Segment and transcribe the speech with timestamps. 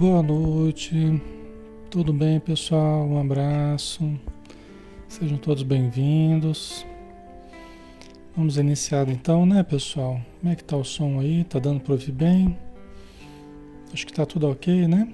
[0.00, 1.20] Boa noite,
[1.90, 3.06] tudo bem pessoal?
[3.06, 4.18] Um abraço,
[5.06, 6.86] sejam todos bem-vindos.
[8.34, 10.18] Vamos iniciar então, né pessoal?
[10.40, 11.44] Como é que tá o som aí?
[11.44, 12.58] Tá dando para ouvir bem?
[13.92, 15.12] Acho que tá tudo ok, né?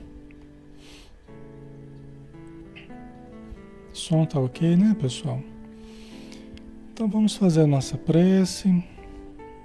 [3.92, 5.42] O som tá ok, né pessoal?
[6.92, 8.69] Então vamos fazer a nossa prece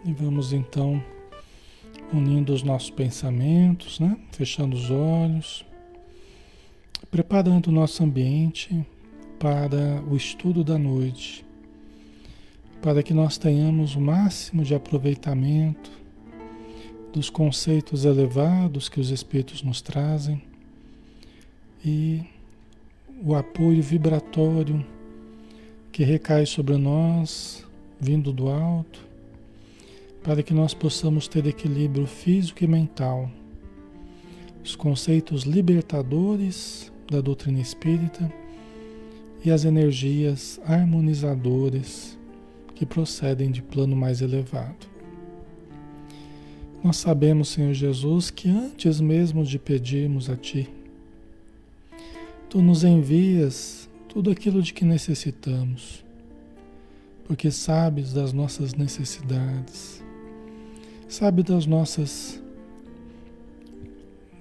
[0.04, 1.00] e vamos então
[2.14, 4.18] unindo os nossos pensamentos, né?
[4.32, 5.66] fechando os olhos,
[7.10, 8.86] preparando o nosso ambiente
[9.40, 11.46] para o estudo da noite,
[12.82, 15.92] para que nós tenhamos o máximo de aproveitamento
[17.14, 20.42] dos conceitos elevados que os Espíritos nos trazem
[21.84, 22.24] e
[23.24, 24.86] o apoio vibratório
[25.92, 27.66] que recai sobre nós,
[28.00, 29.11] vindo do alto,
[30.24, 33.30] para que nós possamos ter equilíbrio físico e mental.
[34.64, 38.32] Os conceitos libertadores da doutrina espírita
[39.44, 42.18] e as energias harmonizadoras
[42.76, 44.90] que procedem de plano mais elevado.
[46.84, 50.70] Nós sabemos, Senhor Jesus, que antes mesmo de pedirmos a Ti,
[52.52, 56.04] Tu nos envias tudo aquilo de que necessitamos,
[57.24, 60.01] porque sabes das nossas necessidades
[61.12, 62.42] sabe das nossas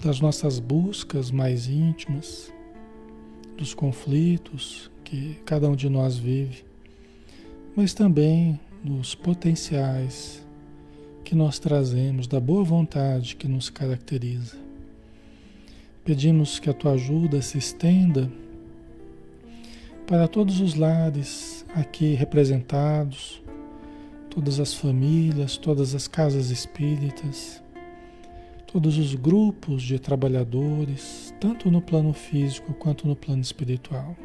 [0.05, 2.51] das nossas buscas mais íntimas,
[3.59, 6.65] dos conflitos que cada um de nós vive,
[7.77, 10.47] mas também dos potenciais
[11.23, 14.57] que nós trazemos, da boa vontade que nos caracteriza.
[16.03, 18.31] Pedimos que a tua ajuda se estenda
[20.07, 23.40] para todos os lares aqui representados,
[24.31, 27.61] todas as famílias, todas as casas espíritas,
[28.67, 34.17] todos os grupos de trabalhadores, tanto no plano físico quanto no plano espiritual.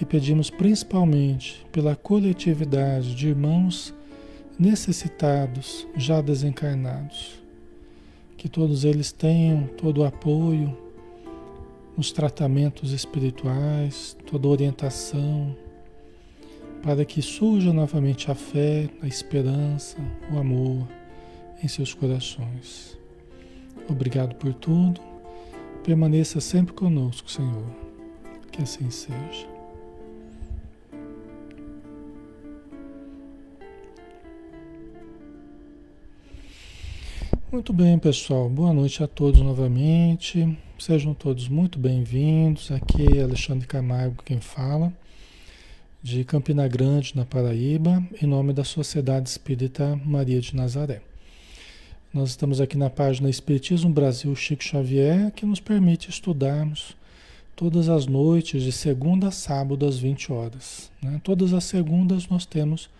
[0.00, 3.94] E pedimos principalmente pela coletividade de irmãos
[4.58, 7.40] necessitados, já desencarnados,
[8.36, 10.76] que todos eles tenham todo o apoio
[11.96, 15.54] nos tratamentos espirituais, toda orientação,
[16.82, 19.96] para que surja novamente a fé, a esperança,
[20.32, 20.86] o amor
[21.62, 22.98] em seus corações.
[23.88, 25.00] Obrigado por tudo.
[25.84, 27.64] Permaneça sempre conosco, Senhor.
[28.50, 29.46] Que assim seja.
[37.50, 38.48] Muito bem, pessoal.
[38.48, 40.58] Boa noite a todos novamente.
[40.78, 42.72] Sejam todos muito bem-vindos.
[42.72, 44.92] Aqui é Alexandre Camargo quem fala
[46.02, 51.00] de Campina Grande, na Paraíba, em nome da Sociedade Espírita Maria de Nazaré.
[52.12, 56.96] Nós estamos aqui na página Espiritismo Brasil Chico Xavier, que nos permite estudarmos
[57.54, 60.90] todas as noites, de segunda a sábado, às 20 horas.
[61.00, 61.20] Né?
[61.22, 62.90] Todas as segundas nós temos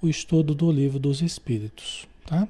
[0.00, 2.08] o estudo do Livro dos Espíritos.
[2.24, 2.48] Tá?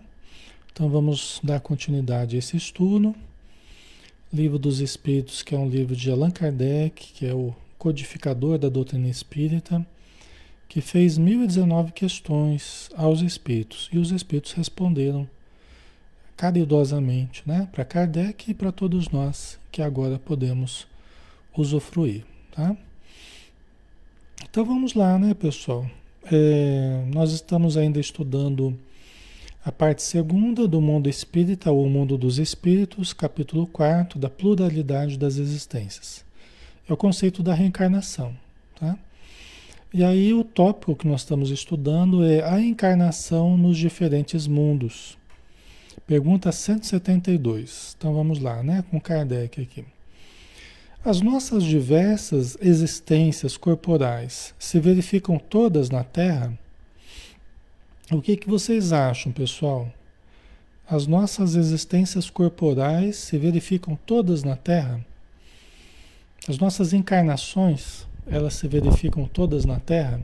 [0.72, 3.16] Então vamos dar continuidade a esse estudo.
[4.32, 8.68] Livro dos Espíritos, que é um livro de Allan Kardec, que é o codificador da
[8.68, 9.86] doutrina espírita,
[10.68, 15.28] que fez 1019 questões aos espíritos e os espíritos responderam
[16.36, 20.86] caridosamente, né, para Kardec e para todos nós que agora podemos
[21.56, 22.76] usufruir, tá?
[24.48, 25.84] Então vamos lá, né, pessoal?
[26.30, 28.78] É, nós estamos ainda estudando
[29.64, 35.18] a parte segunda do mundo espírita, ou o mundo dos espíritos, capítulo 4 da pluralidade
[35.18, 36.27] das existências.
[36.88, 38.34] É o conceito da reencarnação.
[38.78, 38.98] Tá?
[39.92, 45.18] E aí o tópico que nós estamos estudando é a encarnação nos diferentes mundos.
[46.06, 47.94] Pergunta 172.
[47.96, 48.84] Então vamos lá, né?
[48.90, 49.84] Com Kardec aqui.
[51.04, 56.58] As nossas diversas existências corporais se verificam todas na Terra?
[58.10, 59.92] O que, que vocês acham, pessoal?
[60.88, 65.04] As nossas existências corporais se verificam todas na Terra?
[66.48, 70.22] As nossas encarnações, elas se verificam todas na Terra?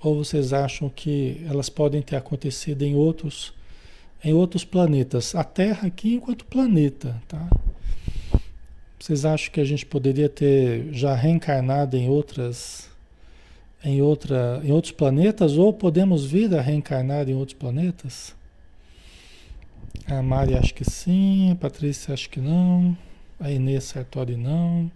[0.00, 3.52] Ou vocês acham que elas podem ter acontecido em outros,
[4.22, 5.34] em outros planetas?
[5.34, 7.50] A Terra aqui enquanto planeta, tá?
[9.00, 12.88] Vocês acham que a gente poderia ter já reencarnado em outras
[13.84, 18.32] em, outra, em outros planetas ou podemos vir a reencarnar em outros planetas?
[20.06, 22.96] A Mari acha que sim, a Patrícia acha que não,
[23.40, 24.88] a Inês Sartori não.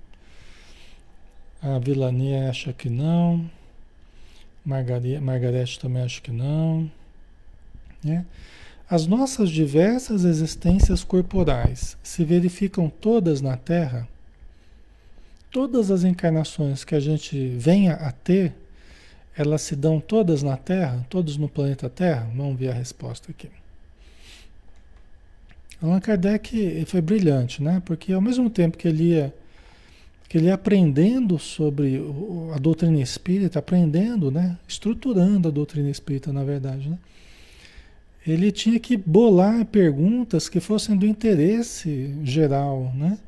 [1.62, 3.50] A Vilania acha que não.
[4.64, 6.90] Margarete também acha que não.
[8.02, 8.24] Né?
[8.88, 14.08] As nossas diversas existências corporais se verificam todas na Terra?
[15.50, 18.54] Todas as encarnações que a gente venha a ter,
[19.36, 21.06] elas se dão todas na Terra?
[21.08, 22.28] Todos no planeta Terra?
[22.34, 23.48] Vamos ver a resposta aqui.
[25.82, 27.82] Allan Kardec foi brilhante, né?
[27.84, 29.34] Porque ao mesmo tempo que ele ia,
[30.30, 32.00] que ele aprendendo sobre
[32.54, 34.56] a doutrina espírita, aprendendo, né?
[34.66, 36.96] Estruturando a doutrina espírita, na verdade, né?
[38.26, 43.18] ele tinha que bolar perguntas que fossem do interesse geral, né?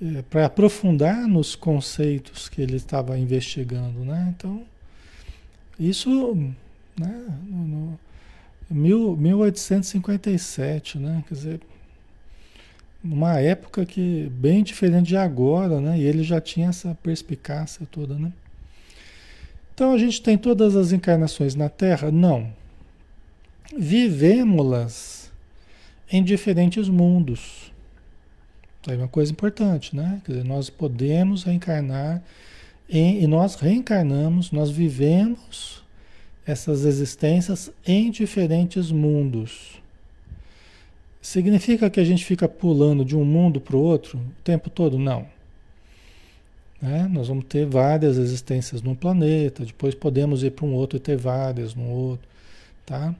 [0.00, 4.34] É, para aprofundar nos conceitos que ele estava investigando, né?
[4.34, 4.62] Então,
[5.78, 6.34] isso,
[6.98, 7.38] né?
[7.46, 7.98] No,
[8.70, 11.22] no 1857, né?
[11.28, 11.60] Quer dizer,
[13.04, 15.98] uma época que bem diferente de agora, né?
[15.98, 18.32] E ele já tinha essa perspicácia toda, né?
[19.74, 22.10] Então a gente tem todas as encarnações na Terra?
[22.10, 22.50] Não
[23.76, 25.30] vivemos-las
[26.10, 27.72] em diferentes mundos.
[28.86, 30.20] É uma coisa importante, né?
[30.24, 32.22] Quer dizer, nós podemos reencarnar
[32.88, 35.82] em, e nós reencarnamos, nós vivemos
[36.46, 39.82] essas existências em diferentes mundos.
[41.24, 44.98] Significa que a gente fica pulando de um mundo para o outro o tempo todo?
[44.98, 45.26] Não.
[46.82, 47.08] Né?
[47.10, 51.16] Nós vamos ter várias existências no planeta, depois podemos ir para um outro e ter
[51.16, 52.28] várias no outro,
[52.84, 53.14] tá?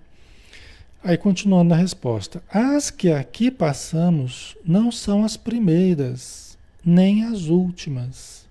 [1.03, 2.43] Aí continuando a resposta.
[2.51, 8.47] As que aqui passamos não são as primeiras, nem as últimas.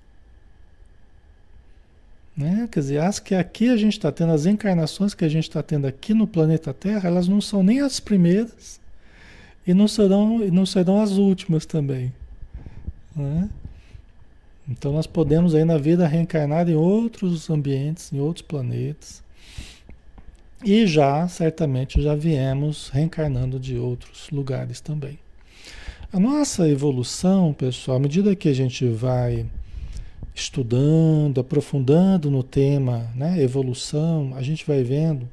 [2.36, 2.68] Né?
[2.72, 5.62] Quer dizer, as que aqui a gente está tendo, as encarnações que a gente está
[5.62, 8.82] tendo aqui no planeta Terra, elas não são nem as primeiras
[9.66, 12.14] e não serão, não serão as últimas também.
[13.16, 13.50] Né?
[14.68, 19.22] Então nós podemos aí na vida reencarnar em outros ambientes, em outros planetas.
[20.64, 25.20] E já, certamente, já viemos reencarnando de outros lugares também.
[26.12, 29.46] A nossa evolução, pessoal, à medida que a gente vai
[30.34, 35.28] estudando, aprofundando no tema, né, evolução, a gente vai vendo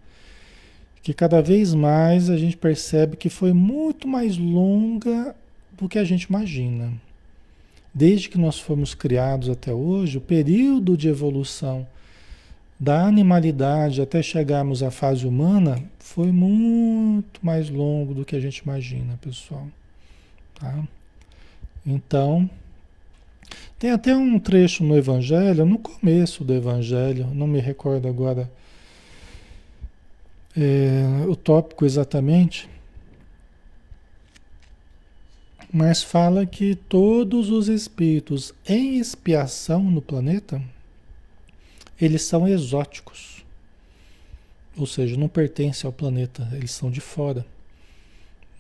[1.03, 5.35] que cada vez mais a gente percebe que foi muito mais longa
[5.73, 6.93] do que a gente imagina.
[7.93, 11.87] Desde que nós fomos criados até hoje, o período de evolução
[12.79, 18.59] da animalidade até chegarmos à fase humana foi muito mais longo do que a gente
[18.59, 19.67] imagina, pessoal.
[20.59, 20.83] Tá?
[21.85, 22.49] Então,
[23.79, 28.51] tem até um trecho no Evangelho, no começo do Evangelho, não me recordo agora
[30.57, 32.69] é, o tópico exatamente,
[35.73, 40.61] mas fala que todos os espíritos em expiação no planeta
[42.01, 43.45] eles são exóticos.
[44.77, 47.45] Ou seja, não pertencem ao planeta, eles são de fora.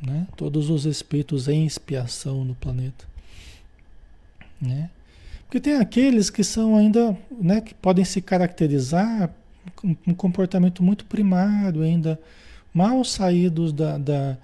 [0.00, 0.26] Né?
[0.36, 3.06] Todos os espíritos em expiação no planeta.
[4.60, 4.90] Né?
[5.44, 9.34] Porque tem aqueles que são ainda, né, que podem se caracterizar
[10.06, 12.20] um comportamento muito primário, ainda
[12.72, 14.36] mal saídos da, da,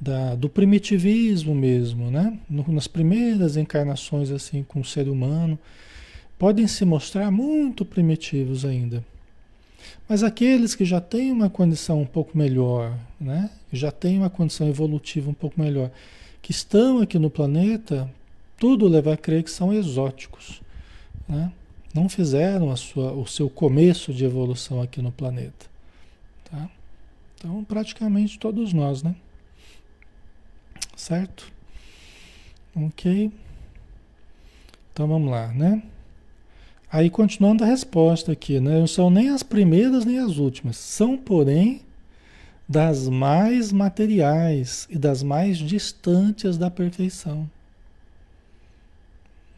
[0.00, 2.38] da, do primitivismo mesmo, né?
[2.48, 5.58] nas primeiras encarnações assim com o ser humano
[6.38, 9.04] podem se mostrar muito primitivos ainda.
[10.08, 13.50] Mas aqueles que já têm uma condição um pouco melhor, né?
[13.72, 15.90] já têm uma condição evolutiva um pouco melhor,
[16.40, 18.10] que estão aqui no planeta,
[18.58, 20.62] tudo leva a crer que são exóticos.
[21.28, 21.52] Né?
[21.94, 25.66] Não fizeram sua, o seu começo de evolução aqui no planeta.
[26.44, 26.68] Tá?
[27.34, 29.14] Então, praticamente todos nós, né?
[30.96, 31.50] Certo?
[32.76, 33.32] Ok.
[34.92, 35.82] Então vamos lá, né?
[36.92, 38.78] Aí continuando a resposta aqui, né?
[38.78, 40.76] Não são nem as primeiras nem as últimas.
[40.76, 41.82] São, porém,
[42.68, 47.48] das mais materiais e das mais distantes da perfeição.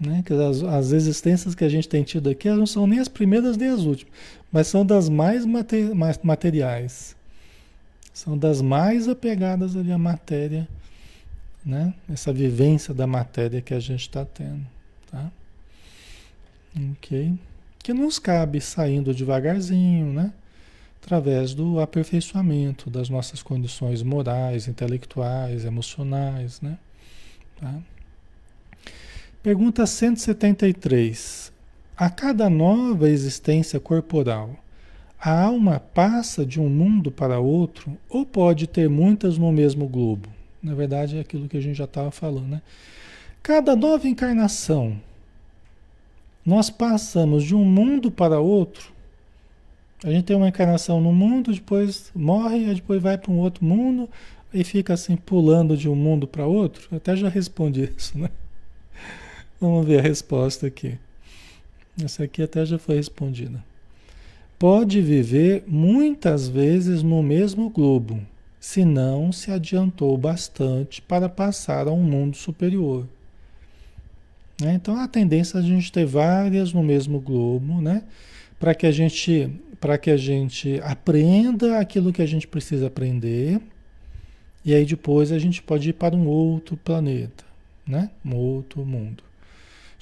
[0.05, 0.23] Né?
[0.27, 3.57] Que as, as existências que a gente tem tido aqui não são nem as primeiras
[3.57, 4.13] nem as últimas,
[4.51, 7.15] mas são das mais, mais materiais.
[8.13, 10.69] São das mais apegadas ali à matéria,
[11.65, 11.95] né?
[12.13, 14.67] Essa vivência da matéria que a gente está tendo,
[15.11, 15.31] tá?
[16.93, 17.39] Ok?
[17.79, 20.33] Que nos cabe saindo devagarzinho, né?
[21.01, 26.77] Através do aperfeiçoamento das nossas condições morais, intelectuais, emocionais, né?
[27.59, 27.81] Tá?
[29.43, 31.53] Pergunta 173.
[31.97, 34.55] A cada nova existência corporal,
[35.21, 40.29] a alma passa de um mundo para outro ou pode ter muitas no mesmo globo?
[40.63, 42.63] Na verdade, é aquilo que a gente já estava falando, né?
[43.43, 44.97] Cada nova encarnação,
[46.47, 48.93] nós passamos de um mundo para outro.
[50.05, 54.09] A gente tem uma encarnação no mundo, depois morre, depois vai para um outro mundo,
[54.55, 56.87] e fica assim pulando de um mundo para outro?
[56.93, 58.31] Eu até já respondi isso, né?
[59.63, 60.99] Vamos ver a resposta aqui.
[62.03, 63.63] Essa aqui até já foi respondida.
[64.59, 68.21] Pode viver muitas vezes no mesmo globo,
[68.59, 73.07] se não se adiantou bastante para passar a um mundo superior.
[74.61, 74.75] Né?
[74.75, 78.03] Então a tendência é a gente ter várias no mesmo globo, né?
[78.59, 79.49] Para que a gente
[79.81, 83.61] para que a gente aprenda aquilo que a gente precisa aprender
[84.65, 87.45] e aí depois a gente pode ir para um outro planeta,
[87.87, 88.11] né?
[88.25, 89.23] Um outro mundo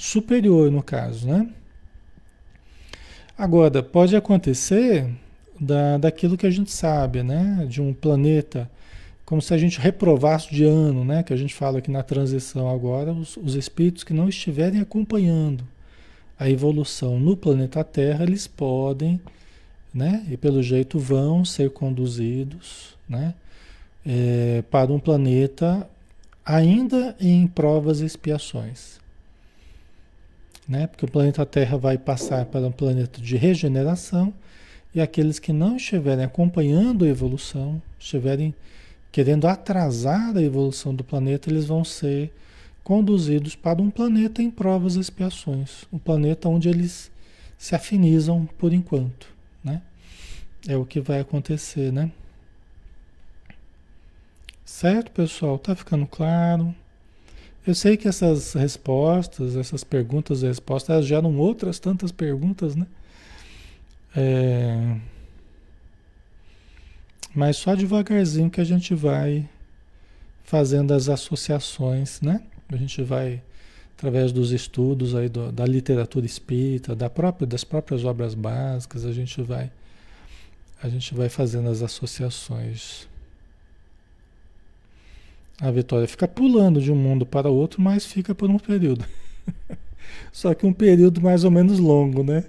[0.03, 1.49] superior no caso, né?
[3.37, 5.09] Agora pode acontecer
[5.59, 7.67] da, daquilo que a gente sabe, né?
[7.69, 8.71] De um planeta
[9.25, 11.23] como se a gente reprovasse de ano, né?
[11.23, 15.65] Que a gente fala aqui na transição agora, os, os espíritos que não estiverem acompanhando
[16.39, 19.21] a evolução no planeta Terra, eles podem
[19.93, 20.25] né?
[20.31, 23.35] E pelo jeito vão ser conduzidos, né?
[24.07, 25.89] É, para um planeta
[26.45, 29.00] ainda em provas e expiações,
[30.71, 30.87] né?
[30.87, 34.33] Porque o planeta Terra vai passar para um planeta de regeneração
[34.95, 38.55] e aqueles que não estiverem acompanhando a evolução, estiverem
[39.11, 42.33] querendo atrasar a evolução do planeta, eles vão ser
[42.85, 47.11] conduzidos para um planeta em provas e expiações, um planeta onde eles
[47.59, 49.27] se afinizam por enquanto.
[49.65, 49.83] Né?
[50.69, 52.13] É o que vai acontecer, né?
[54.65, 55.59] Certo, pessoal?
[55.59, 56.73] Tá ficando claro?
[57.67, 62.87] Eu sei que essas respostas, essas perguntas e respostas, elas geram outras tantas perguntas, né?
[64.17, 64.97] É...
[67.35, 69.49] Mas só devagarzinho que a gente vai
[70.43, 72.43] fazendo as associações, né?
[72.69, 73.43] A gente vai
[73.97, 79.13] através dos estudos aí do, da literatura espírita, da própria, das próprias obras básicas, a
[79.13, 79.71] gente vai
[80.83, 83.07] a gente vai fazendo as associações.
[85.61, 89.05] A Vitória fica pulando de um mundo para outro, mas fica por um período.
[90.33, 92.45] Só que um período mais ou menos longo, né?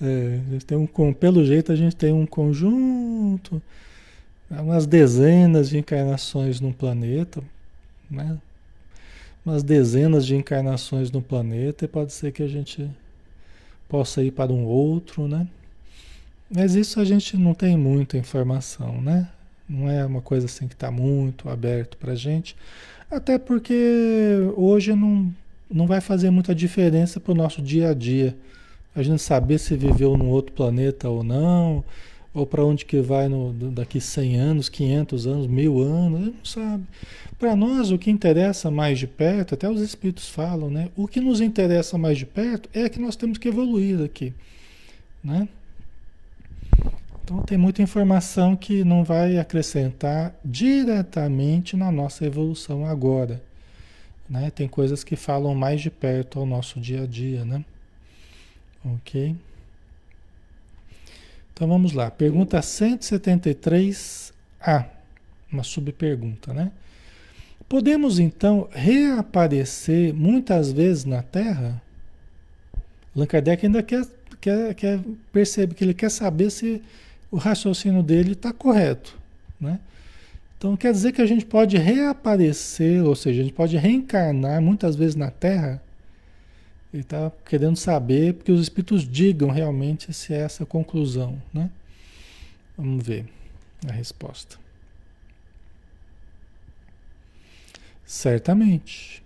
[0.00, 3.60] É, tem um, pelo jeito a gente tem um conjunto,
[4.50, 7.42] umas dezenas de encarnações no planeta,
[8.10, 8.38] né?
[9.48, 12.88] umas dezenas de encarnações no planeta e pode ser que a gente
[13.88, 15.48] possa ir para um outro, né?
[16.50, 19.28] Mas isso a gente não tem muita informação, né?
[19.68, 22.56] Não é uma coisa assim que está muito aberto para gente,
[23.10, 23.74] até porque
[24.56, 25.32] hoje não,
[25.70, 28.36] não vai fazer muita diferença para o nosso dia a dia.
[28.94, 31.84] A gente saber se viveu num outro planeta ou não,
[32.32, 36.84] ou para onde que vai no, daqui 100 anos, 500 anos, mil anos, não sabe.
[37.38, 40.88] Para nós, o que interessa mais de perto, até os espíritos falam, né?
[40.96, 44.32] O que nos interessa mais de perto é que nós temos que evoluir aqui,
[45.22, 45.48] né?
[47.28, 53.42] Então tem muita informação que não vai acrescentar diretamente na nossa evolução agora,
[54.26, 54.50] né?
[54.50, 57.62] Tem coisas que falam mais de perto ao nosso dia a dia, né?
[58.82, 59.36] Ok?
[61.52, 62.10] Então vamos lá.
[62.10, 64.86] Pergunta 173A,
[65.52, 66.72] uma subpergunta, né?
[67.68, 71.82] Podemos então reaparecer muitas vezes na Terra?
[73.14, 74.06] Allan Kardec ainda quer,
[74.40, 74.98] quer, quer
[75.30, 76.82] perceber que ele quer saber se
[77.30, 79.18] o raciocínio dele está correto,
[79.60, 79.80] né?
[80.56, 84.96] Então quer dizer que a gente pode reaparecer, ou seja, a gente pode reencarnar muitas
[84.96, 85.80] vezes na Terra
[86.92, 91.70] ele está querendo saber, porque os espíritos digam realmente se é essa conclusão, né?
[92.76, 93.26] Vamos ver
[93.86, 94.56] a resposta.
[98.06, 99.22] Certamente,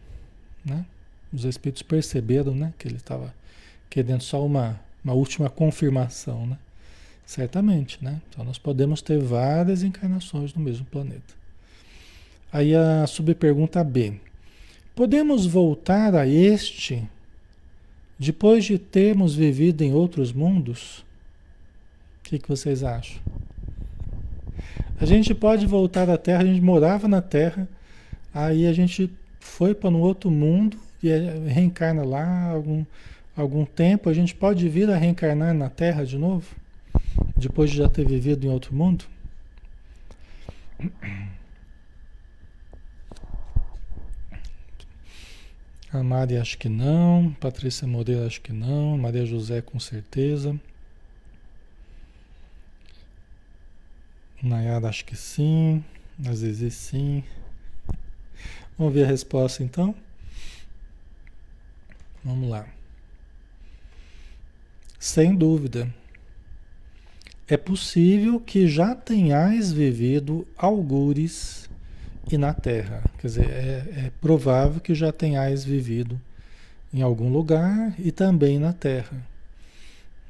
[0.64, 0.84] né?
[1.32, 3.32] Os espíritos perceberam, né, que ele estava
[3.88, 6.58] querendo só uma, uma última confirmação, né?
[7.24, 8.20] Certamente, né?
[8.28, 11.34] Então nós podemos ter várias encarnações no mesmo planeta.
[12.52, 14.14] Aí a subpergunta B.
[14.94, 17.08] Podemos voltar a este
[18.18, 21.04] depois de termos vivido em outros mundos,
[22.20, 23.20] o que, que vocês acham?
[25.00, 27.68] A gente pode voltar à Terra, a gente morava na Terra,
[28.32, 29.10] aí a gente
[29.40, 31.08] foi para um outro mundo e
[31.48, 32.84] reencarna lá algum,
[33.36, 34.08] algum tempo.
[34.08, 36.54] A gente pode vir a reencarnar na Terra de novo,
[37.36, 39.04] depois de já ter vivido em outro mundo?
[45.92, 47.32] A Mari acho que não.
[47.38, 48.96] Patrícia Moreira acho que não.
[48.96, 50.58] Maria José com certeza.
[54.42, 55.84] Nayara acho que sim.
[56.26, 57.22] Às vezes sim.
[58.78, 59.94] Vamos ver a resposta então.
[62.24, 62.66] Vamos lá.
[64.98, 65.92] Sem dúvida.
[67.52, 71.68] É possível que já tenhais vivido algures
[72.30, 73.02] e na terra.
[73.18, 76.18] Quer dizer, é, é provável que já tenhais vivido
[76.94, 79.22] em algum lugar e também na terra.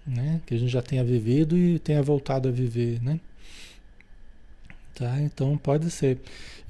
[0.04, 0.40] Né?
[0.44, 3.20] Que a gente já tenha vivido e tenha voltado a viver, né?
[4.92, 5.20] Tá?
[5.20, 6.18] Então pode ser.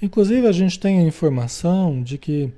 [0.02, 2.52] Inclusive a gente tem a informação de que,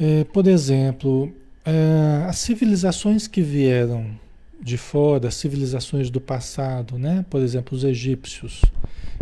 [0.00, 1.30] é, por exemplo,
[1.62, 4.18] é, as civilizações que vieram
[4.60, 7.24] de fora, civilizações do passado, né?
[7.30, 8.62] Por exemplo, os egípcios,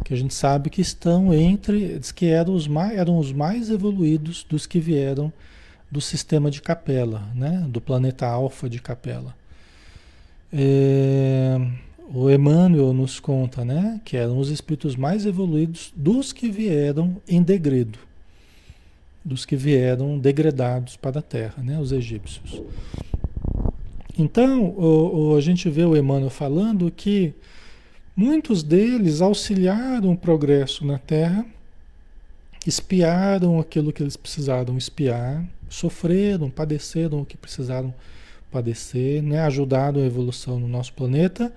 [0.05, 4.44] que a gente sabe que estão entre, que eram os mais, eram os mais evoluídos
[4.49, 5.33] dos que vieram
[5.90, 7.66] do sistema de Capela, né?
[7.68, 9.35] Do planeta Alfa de Capela.
[10.53, 11.61] É,
[12.09, 14.01] o Emmanuel nos conta, né?
[14.05, 17.99] Que eram os espíritos mais evoluídos dos que vieram em degredo,
[19.25, 21.79] dos que vieram degradados para a Terra, né?
[21.79, 22.62] Os egípcios.
[24.18, 27.35] Então, o, o, a gente vê o Emmanuel falando que
[28.16, 31.44] muitos deles auxiliaram o progresso na Terra,
[32.66, 37.94] espiaram aquilo que eles precisaram espiar, sofreram, padeceram o que precisaram
[38.50, 39.40] padecer, né?
[39.40, 41.52] ajudaram a evolução no nosso planeta,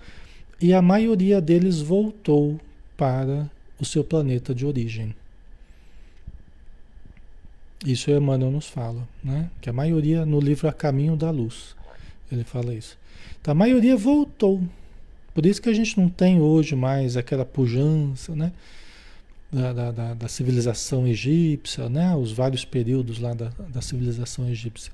[0.62, 2.60] e a maioria deles voltou
[2.98, 5.16] para o seu planeta de origem.
[7.86, 9.50] Isso Emmanuel nos fala, né?
[9.62, 11.79] que a maioria no livro A Caminho da Luz
[12.32, 12.98] ele fala isso.
[13.42, 14.62] Então, a maioria voltou.
[15.34, 18.52] Por isso que a gente não tem hoje mais aquela pujança, né?
[19.52, 22.16] Da, da, da, da civilização egípcia, né?
[22.16, 24.92] Os vários períodos lá da, da civilização egípcia.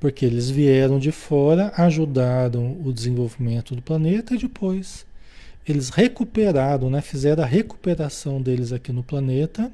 [0.00, 5.06] Porque eles vieram de fora, ajudaram o desenvolvimento do planeta e depois
[5.66, 7.00] eles recuperaram, né?
[7.00, 9.70] Fizeram a recuperação deles aqui no planeta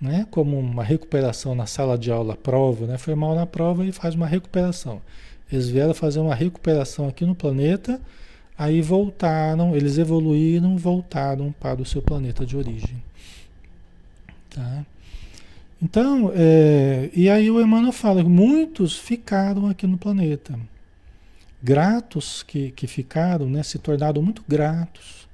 [0.00, 0.26] né?
[0.30, 2.98] como uma recuperação na sala de aula, prova, né?
[2.98, 5.00] foi mal na prova e faz uma recuperação.
[5.50, 8.00] Eles vieram fazer uma recuperação aqui no planeta,
[8.56, 13.02] aí voltaram, eles evoluíram, voltaram para o seu planeta de origem.
[14.50, 14.84] Tá?
[15.80, 20.58] Então, é, e aí o Emmanuel fala muitos ficaram aqui no planeta.
[21.62, 25.28] Gratos que, que ficaram, né, se tornaram muito gratos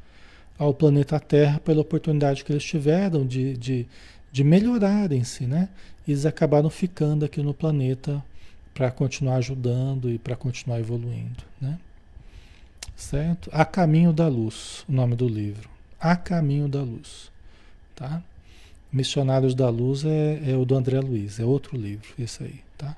[0.59, 3.87] ao planeta Terra pela oportunidade que eles tiveram de, de,
[4.35, 5.69] de melhorarem-se, né?
[6.09, 8.21] Eles acabaram ficando aqui no planeta
[8.75, 11.79] para continuar ajudando e para continuar evoluindo, né?
[12.97, 13.49] Certo?
[13.53, 15.71] A Caminho da Luz, o nome do livro.
[16.01, 17.31] A Caminho da Luz,
[17.95, 18.25] tá?
[18.93, 22.97] Missionários da Luz é, é o do André Luiz, é outro livro, esse aí, tá?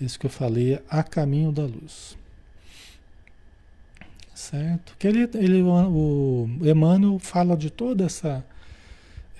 [0.00, 2.16] Esse que eu falei é A Caminho da Luz.
[4.34, 4.96] Certo?
[4.98, 8.42] Que ele, ele, o Emmanuel fala de toda essa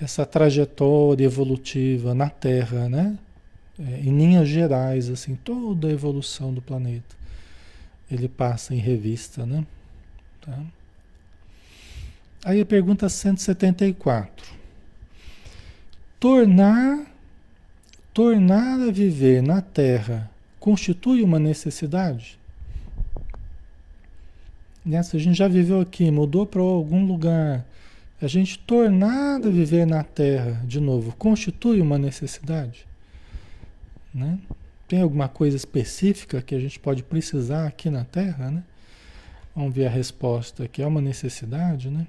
[0.03, 3.17] essa trajetória evolutiva na Terra, né?
[3.79, 7.17] É, em linhas gerais, assim, toda a evolução do planeta.
[8.11, 9.65] Ele passa em revista, né?
[10.41, 10.59] Tá?
[12.45, 14.53] Aí a pergunta 174.
[16.19, 17.07] Tornar,
[18.13, 22.39] tornar a viver na Terra constitui uma necessidade?
[24.85, 27.65] Nessa, a gente já viveu aqui, mudou para algum lugar,
[28.23, 32.87] a gente tornar a viver na Terra de novo constitui uma necessidade?
[34.15, 34.39] Né?
[34.87, 38.51] Tem alguma coisa específica que a gente pode precisar aqui na Terra?
[38.51, 38.63] Né?
[39.57, 40.83] Vamos ver a resposta aqui.
[40.83, 41.91] É uma necessidade?
[41.91, 42.07] Né?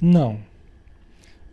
[0.00, 0.40] Não.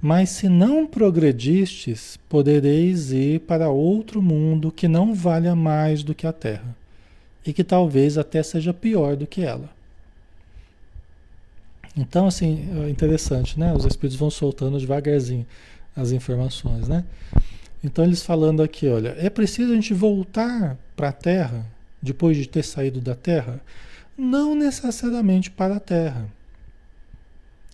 [0.01, 6.25] Mas se não progredistes, podereis ir para outro mundo que não valha mais do que
[6.25, 6.75] a Terra
[7.45, 9.69] e que talvez até seja pior do que ela.
[11.99, 13.73] Então, assim, é interessante, né?
[13.73, 15.45] Os espíritos vão soltando devagarzinho
[15.93, 17.03] as informações, né?
[17.83, 21.65] Então, eles falando aqui, olha, é preciso a gente voltar para a Terra,
[22.01, 23.59] depois de ter saído da Terra?
[24.17, 26.25] Não necessariamente para a Terra.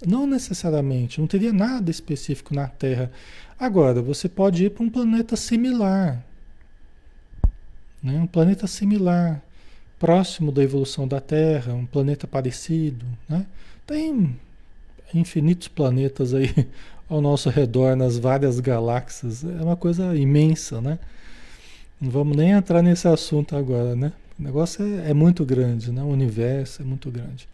[0.05, 3.11] Não necessariamente, não teria nada específico na Terra.
[3.59, 6.23] Agora, você pode ir para um planeta similar.
[8.01, 8.19] Né?
[8.19, 9.39] Um planeta similar,
[9.99, 13.45] próximo da evolução da Terra, um planeta parecido, né?
[13.85, 14.35] Tem
[15.13, 16.49] infinitos planetas aí
[17.09, 19.43] ao nosso redor, nas várias galáxias.
[19.43, 20.99] É uma coisa imensa, né?
[21.99, 24.11] Não vamos nem entrar nesse assunto agora, né?
[24.39, 26.01] O negócio é, é muito grande, né?
[26.01, 27.47] O universo é muito grande.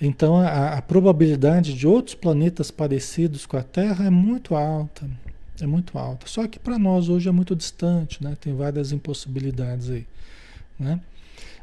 [0.00, 5.08] Então a, a, probabilidade de outros planetas parecidos com a Terra é muito alta.
[5.60, 6.26] É muito alta.
[6.26, 8.36] Só que para nós hoje é muito distante, né?
[8.40, 10.06] Tem várias impossibilidades aí,
[10.78, 11.00] né?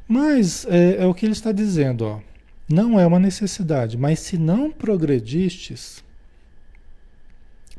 [0.07, 2.30] Mas é, é o que ele está dizendo, ó.
[2.71, 6.03] Não é uma necessidade, mas se não progredistes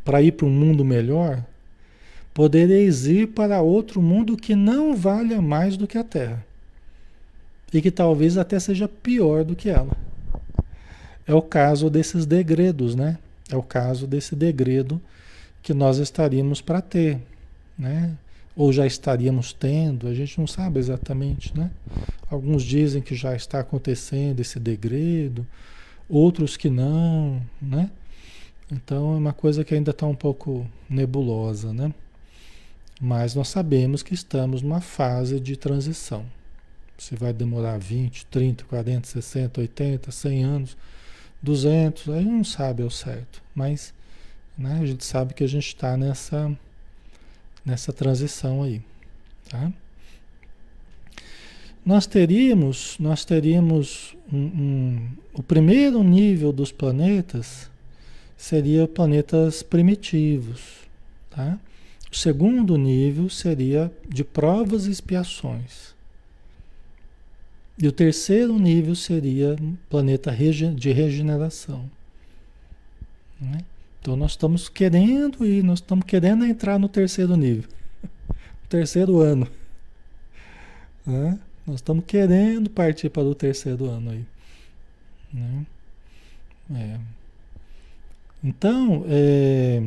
[0.04, 1.44] para ir para um mundo melhor,
[2.34, 6.44] podereis ir para outro mundo que não valha mais do que a Terra
[7.72, 9.96] e que talvez até seja pior do que ela.
[11.26, 13.18] É o caso desses degredos, né?
[13.50, 15.00] É o caso desse degredo
[15.62, 17.18] que nós estaríamos para ter,
[17.78, 18.12] né?
[18.54, 21.70] Ou já estaríamos tendo, a gente não sabe exatamente, né?
[22.30, 25.46] Alguns dizem que já está acontecendo esse degredo,
[26.08, 27.90] outros que não, né?
[28.70, 31.92] Então é uma coisa que ainda está um pouco nebulosa, né?
[33.00, 36.24] Mas nós sabemos que estamos numa fase de transição.
[36.96, 40.76] Se vai demorar 20, 30, 40, 60, 80, 100 anos,
[41.42, 43.42] 200, a gente não sabe ao certo.
[43.54, 43.92] Mas
[44.56, 46.56] né, a gente sabe que a gente está nessa,
[47.64, 48.82] nessa transição aí.
[49.48, 49.72] Tá?
[51.84, 57.70] Nós teríamos, nós teríamos um, um, o primeiro nível dos planetas
[58.36, 60.60] seria planetas primitivos,
[61.30, 61.58] tá?
[62.10, 65.94] O segundo nível seria de provas e expiações.
[67.78, 69.56] E o terceiro nível seria
[69.88, 70.30] planeta
[70.74, 71.90] de regeneração.
[73.40, 73.58] Né?
[74.02, 77.70] Então nós estamos querendo ir, nós estamos querendo entrar no terceiro nível,
[78.28, 79.46] no terceiro ano.
[81.06, 81.38] Né?
[81.64, 84.24] Nós estamos querendo partir para o terceiro ano aí.
[85.32, 85.66] Né?
[86.74, 87.00] É.
[88.42, 89.84] Então, é,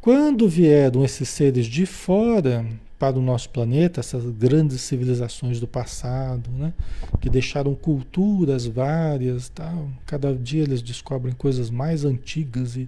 [0.00, 2.66] quando vieram esses seres de fora
[3.00, 6.74] para o nosso planeta, essas grandes civilizações do passado, né,
[7.18, 12.86] que deixaram culturas várias, tal, cada dia eles descobrem coisas mais antigas e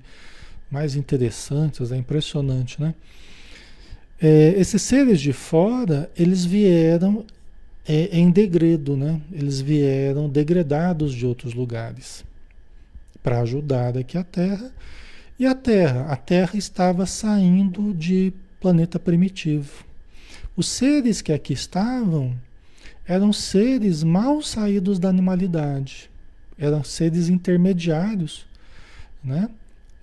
[0.70, 2.94] mais interessantes, é impressionante, né?
[4.20, 7.24] É, esses seres de fora, eles vieram
[7.88, 9.20] é, em degredo, né?
[9.32, 12.22] Eles vieram degredados de outros lugares
[13.22, 14.70] para ajudar aqui a Terra.
[15.38, 16.06] E a Terra?
[16.08, 19.91] A Terra estava saindo de planeta primitivo.
[20.56, 22.36] Os seres que aqui estavam
[23.06, 26.10] eram seres mal saídos da animalidade,
[26.58, 28.46] eram seres intermediários,
[29.22, 29.48] né?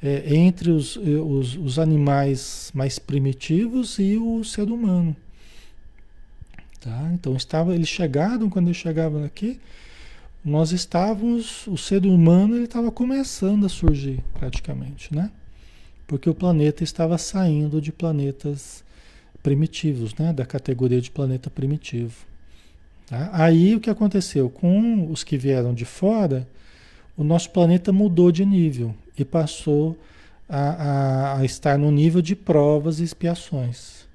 [0.01, 5.13] É, entre os, os, os animais mais primitivos e o ser humano.
[6.79, 7.11] Tá?
[7.13, 9.59] Então estava, eles chegaram, quando eles chegavam aqui,
[10.43, 15.29] nós estávamos, o ser humano ele estava começando a surgir praticamente, né?
[16.07, 18.83] Porque o planeta estava saindo de planetas
[19.41, 20.33] primitivos, né?
[20.33, 22.25] Da categoria de planeta primitivo.
[23.07, 23.29] Tá?
[23.33, 24.49] Aí o que aconteceu?
[24.49, 26.47] Com os que vieram de fora,
[27.17, 29.97] o nosso planeta mudou de nível e passou
[30.47, 34.07] a, a, a estar no nível de provas e expiações.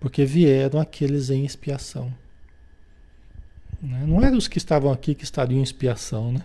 [0.00, 2.12] Porque vieram aqueles em expiação.
[3.80, 4.04] Né?
[4.06, 6.42] Não eram os que estavam aqui que estariam em expiação, né?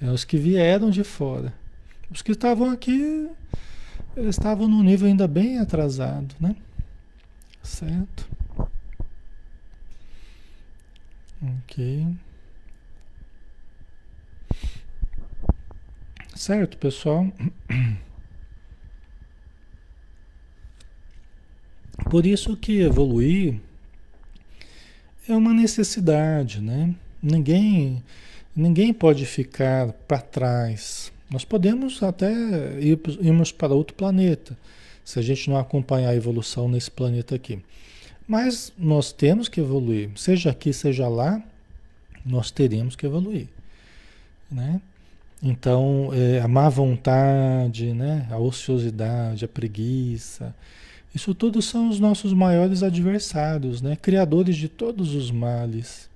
[0.00, 1.52] Eram os que vieram de fora.
[2.10, 3.28] Os que estavam aqui,
[4.16, 6.56] estavam num nível ainda bem atrasado, né?
[7.62, 8.28] Certo?
[11.42, 12.06] Ok.
[16.34, 17.32] Certo, pessoal?
[22.10, 23.60] Por isso que evoluir
[25.28, 26.94] é uma necessidade, né?
[27.22, 28.02] Ninguém,
[28.54, 31.12] ninguém pode ficar para trás.
[31.30, 32.32] Nós podemos até
[32.78, 34.58] ir, irmos para outro planeta,
[35.04, 37.58] se a gente não acompanhar a evolução nesse planeta aqui.
[38.26, 41.42] Mas nós temos que evoluir, seja aqui, seja lá,
[42.24, 43.48] nós teremos que evoluir,
[44.50, 44.80] né?
[45.42, 48.28] Então, é, a má vontade, né?
[48.30, 50.54] a ociosidade, a preguiça,
[51.12, 53.96] isso tudo são os nossos maiores adversários, né?
[54.00, 56.08] criadores de todos os males.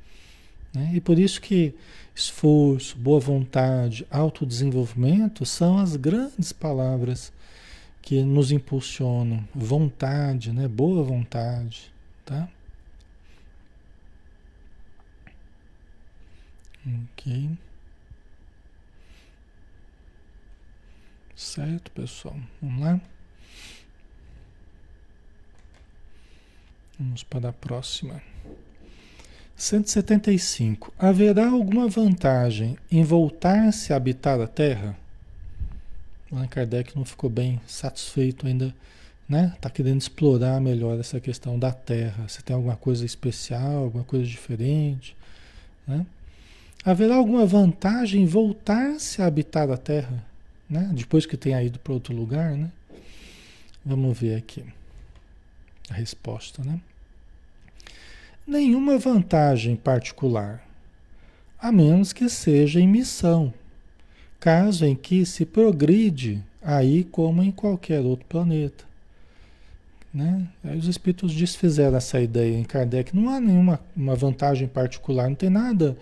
[0.72, 0.92] Né?
[0.94, 1.74] E por isso que
[2.14, 7.32] esforço, boa vontade, autodesenvolvimento são as grandes palavras
[8.06, 9.46] que nos impulsionam.
[9.52, 10.68] Vontade, né?
[10.68, 11.92] boa vontade.
[12.24, 12.48] Tá?
[16.86, 17.50] Ok.
[21.34, 22.36] Certo, pessoal?
[22.62, 23.00] Vamos lá?
[27.00, 28.22] Vamos para a próxima.
[29.56, 30.94] 175.
[30.96, 34.96] Haverá alguma vantagem em voltar-se a habitar a Terra?
[36.30, 38.74] Allan Kardec não ficou bem satisfeito ainda,
[39.28, 39.52] né?
[39.54, 42.26] Está querendo explorar melhor essa questão da Terra.
[42.28, 45.16] Se tem alguma coisa especial, alguma coisa diferente,
[45.86, 46.04] né?
[46.84, 50.24] Haverá alguma vantagem em voltar-se a habitar a Terra,
[50.68, 50.90] né?
[50.92, 52.70] Depois que tenha ido para outro lugar, né?
[53.84, 54.64] Vamos ver aqui
[55.88, 56.80] a resposta, né?
[58.46, 60.64] Nenhuma vantagem particular,
[61.58, 63.52] a menos que seja em missão,
[64.46, 68.84] caso em que se progride aí como em qualquer outro planeta.
[70.14, 70.46] Né?
[70.62, 73.14] Aí os espíritos desfizeram essa ideia em Kardec.
[73.14, 75.98] Não há nenhuma uma vantagem particular, não tem nada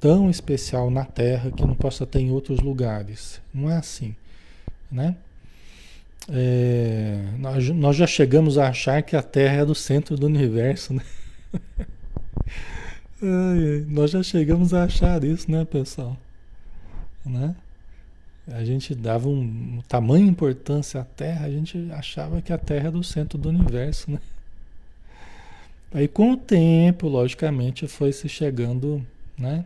[0.00, 3.38] tão especial na Terra que não possa ter em outros lugares.
[3.52, 4.16] Não é assim.
[4.90, 5.14] Né?
[6.30, 10.94] É, nós, nós já chegamos a achar que a Terra é do centro do universo.
[10.94, 11.02] Né?
[13.88, 16.16] nós já chegamos a achar isso, né, pessoal?
[17.26, 17.54] Né?
[18.46, 22.88] A gente dava um, um tamanho importância à Terra, a gente achava que a Terra
[22.88, 24.18] era o centro do universo, né?
[25.92, 29.04] Aí com o tempo, logicamente, foi se chegando,
[29.38, 29.64] né?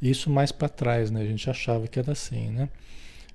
[0.00, 1.20] Isso mais para trás, né?
[1.20, 2.68] A gente achava que era assim, né?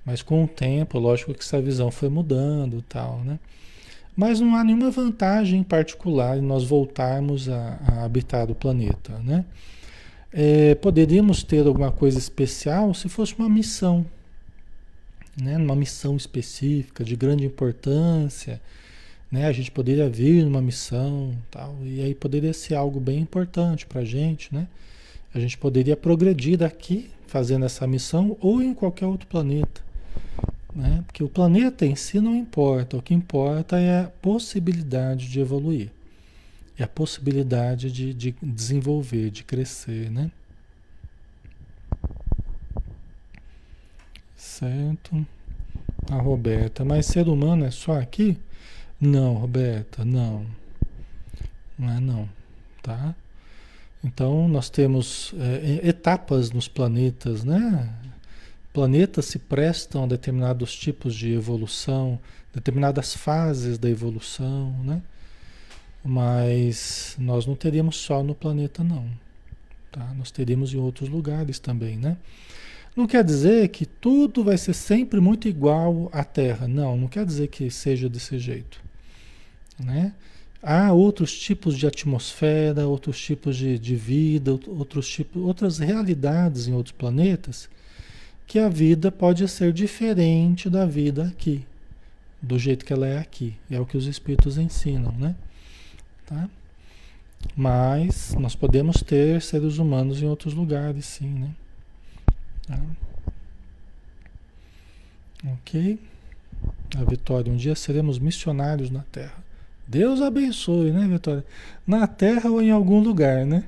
[0.04, 3.38] Mas com o tempo, lógico que essa visão foi mudando, tal, né?
[4.16, 9.44] Mas não há nenhuma vantagem particular em nós voltarmos a, a habitar o planeta, né?
[10.32, 14.04] É, poderíamos ter alguma coisa especial se fosse uma missão,
[15.40, 18.60] né, numa missão específica de grande importância,
[19.30, 23.86] né, a gente poderia vir numa missão, tal, e aí poderia ser algo bem importante
[23.86, 24.66] para a gente, né?
[25.34, 29.82] A gente poderia progredir daqui fazendo essa missão ou em qualquer outro planeta,
[30.74, 31.04] né?
[31.06, 35.90] Porque o planeta em si não importa, o que importa é a possibilidade de evoluir,
[36.78, 40.30] é a possibilidade de, de desenvolver, de crescer, né?
[44.38, 45.26] Certo.
[46.08, 48.38] A Roberta, mas ser humano é só aqui?
[49.00, 50.46] Não, Roberta, não.
[51.76, 52.28] Não é não,
[52.80, 53.16] tá?
[54.02, 57.92] Então nós temos é, etapas nos planetas, né?
[58.72, 62.18] Planetas se prestam a determinados tipos de evolução,
[62.54, 65.02] determinadas fases da evolução, né?
[66.04, 69.10] Mas nós não teríamos só no planeta não,
[69.90, 70.14] tá?
[70.14, 72.16] Nós teríamos em outros lugares também, né?
[72.98, 76.66] Não quer dizer que tudo vai ser sempre muito igual à Terra.
[76.66, 78.82] Não, não quer dizer que seja desse jeito.
[79.78, 80.12] Né?
[80.60, 86.72] Há outros tipos de atmosfera, outros tipos de, de vida, outros tipos, outras realidades em
[86.72, 87.68] outros planetas
[88.48, 91.64] que a vida pode ser diferente da vida aqui,
[92.42, 93.54] do jeito que ela é aqui.
[93.70, 95.36] É o que os espíritos ensinam, né?
[96.26, 96.50] Tá?
[97.54, 101.50] Mas nós podemos ter seres humanos em outros lugares, sim, né?
[102.68, 102.78] Tá?
[105.52, 105.98] Ok?
[106.96, 109.42] A Vitória, um dia seremos missionários na Terra.
[109.86, 111.44] Deus abençoe, né, Vitória?
[111.86, 113.64] Na Terra ou em algum lugar, né?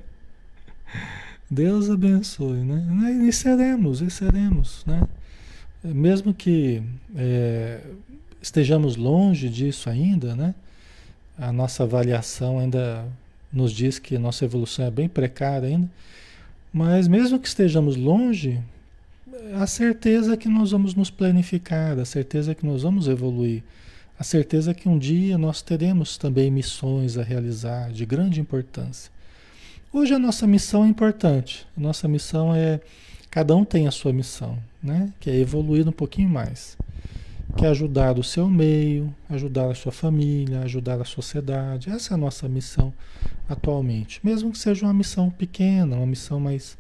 [1.51, 3.27] Deus abençoe, né?
[3.27, 5.03] E seremos, e seremos, né?
[5.83, 6.83] Mesmo que
[7.17, 7.81] é,
[8.43, 10.55] estejamos longe disso ainda, né?
[11.39, 13.07] A nossa avaliação ainda
[13.51, 15.91] nos diz que nossa evolução é bem precária ainda.
[16.73, 18.61] Mas mesmo que estejamos longe,
[19.61, 23.63] a certeza que nós vamos nos planificar, a certeza que nós vamos evoluir,
[24.19, 29.11] a certeza que um dia nós teremos também missões a realizar de grande importância.
[29.93, 31.67] Hoje a nossa missão é importante.
[31.77, 32.81] A nossa missão é
[33.31, 35.13] cada um tem a sua missão, né?
[35.19, 36.77] Que é evoluir um pouquinho mais,
[37.57, 41.91] que é ajudar o seu meio, ajudar a sua família, ajudar a sociedade.
[41.91, 42.93] Essa é a nossa missão
[43.49, 46.79] atualmente, mesmo que seja uma missão pequena, uma missão mais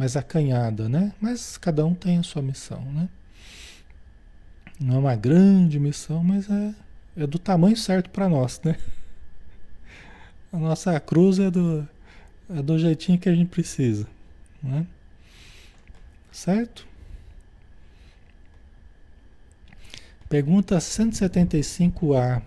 [0.00, 1.12] mais acanhada, né?
[1.20, 3.06] Mas cada um tem a sua missão, né?
[4.80, 6.74] Não é uma grande missão, mas é,
[7.18, 8.78] é do tamanho certo para nós, né?
[10.50, 11.86] A nossa cruz é do,
[12.48, 14.06] é do jeitinho que a gente precisa,
[14.62, 14.86] né?
[16.32, 16.86] Certo?
[20.30, 22.40] Pergunta 175A.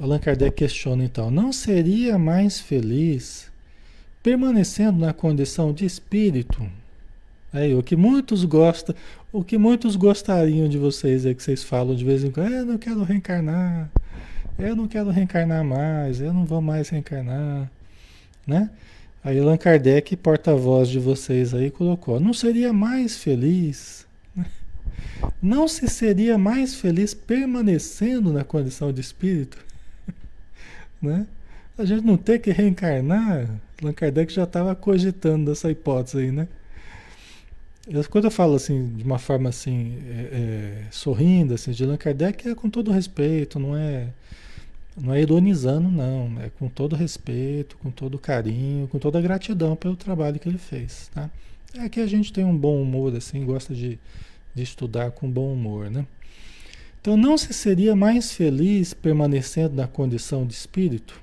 [0.00, 3.49] Allan Kardec questiona então: não seria mais feliz
[4.22, 6.66] permanecendo na condição de espírito.
[7.52, 8.94] Aí, o que muitos gostam,
[9.32, 12.66] o que muitos gostariam de vocês é que vocês falam de vez em quando, eu
[12.66, 13.90] não quero reencarnar,
[14.58, 17.70] eu não quero reencarnar mais, eu não vou mais reencarnar,
[18.46, 18.70] né?
[19.22, 24.06] Aí Allan Kardec, porta-voz de vocês aí, colocou, não seria mais feliz,
[25.42, 29.58] não se seria mais feliz permanecendo na condição de espírito,
[31.02, 31.26] né?
[31.76, 33.48] A gente não ter que reencarnar,
[33.82, 36.48] Allan Kardec já estava cogitando essa hipótese aí, né?
[38.10, 42.48] Quando eu falo assim, de uma forma assim, é, é, sorrindo, assim, de Allan Kardec
[42.48, 44.08] é com todo respeito, não é,
[44.96, 46.40] não é ironizando, não.
[46.40, 51.10] É com todo respeito, com todo carinho, com toda gratidão pelo trabalho que ele fez,
[51.12, 51.30] tá?
[51.74, 53.98] É que a gente tem um bom humor, assim, gosta de,
[54.54, 56.06] de estudar com bom humor, né?
[57.00, 61.20] Então, não se seria mais feliz permanecendo na condição de espírito?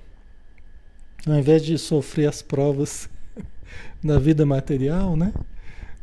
[1.27, 3.09] Ao invés de sofrer as provas
[4.01, 5.33] da vida material, né?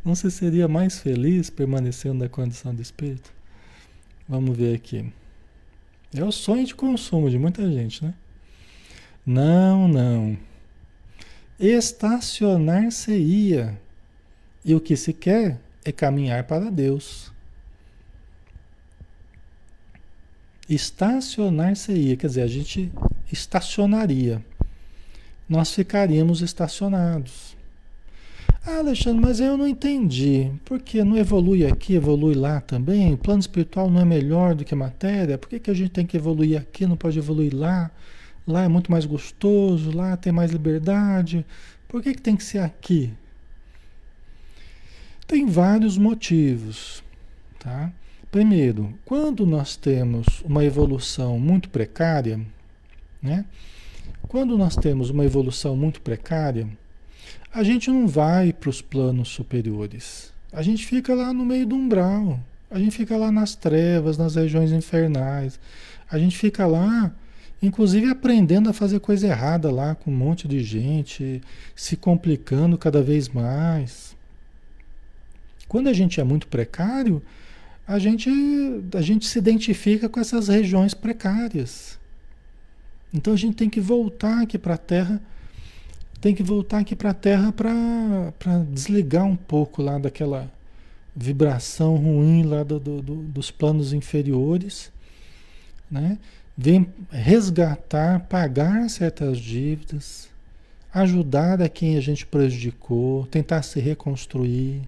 [0.03, 3.33] Não se seria mais feliz permanecendo na condição de espírito?
[4.29, 5.11] Vamos ver aqui.
[6.13, 8.13] É o sonho de consumo de muita gente, né?
[9.25, 10.37] Não, não.
[11.59, 13.81] Estacionar-se-ia.
[14.63, 17.33] E o que se quer é caminhar para Deus.
[20.69, 22.91] Estacionar-se-ia, quer dizer, a gente
[23.31, 24.45] estacionaria.
[25.47, 27.55] Nós ficaríamos estacionados.
[28.65, 30.51] Ah, Alexandre, mas eu não entendi.
[30.65, 33.13] Por que não evolui aqui, evolui lá também?
[33.13, 35.37] O plano espiritual não é melhor do que a matéria?
[35.37, 37.91] Por que, que a gente tem que evoluir aqui, não pode evoluir lá?
[38.47, 41.45] Lá é muito mais gostoso, lá tem mais liberdade.
[41.87, 43.13] Por que, que tem que ser aqui?
[45.27, 47.03] Tem vários motivos,
[47.59, 47.91] tá?
[48.31, 52.39] Primeiro, quando nós temos uma evolução muito precária,
[53.21, 53.45] né?
[54.27, 56.67] Quando nós temos uma evolução muito precária,
[57.53, 60.33] a gente não vai para os planos superiores.
[60.51, 62.39] A gente fica lá no meio do umbral.
[62.69, 65.59] A gente fica lá nas trevas, nas regiões infernais.
[66.09, 67.13] A gente fica lá,
[67.61, 71.41] inclusive aprendendo a fazer coisa errada lá com um monte de gente,
[71.75, 74.15] se complicando cada vez mais.
[75.67, 77.21] Quando a gente é muito precário,
[77.87, 78.29] a gente,
[78.93, 81.99] a gente se identifica com essas regiões precárias.
[83.15, 85.21] Então a gente tem que voltar aqui para a Terra
[86.25, 90.51] tem que voltar aqui para a Terra para desligar um pouco lá daquela
[91.15, 94.91] vibração ruim lá do, do, do, dos planos inferiores,
[95.89, 96.17] né?
[96.57, 100.27] Vem resgatar, pagar certas dívidas,
[100.91, 104.81] ajudar a quem a gente prejudicou, tentar se reconstruir,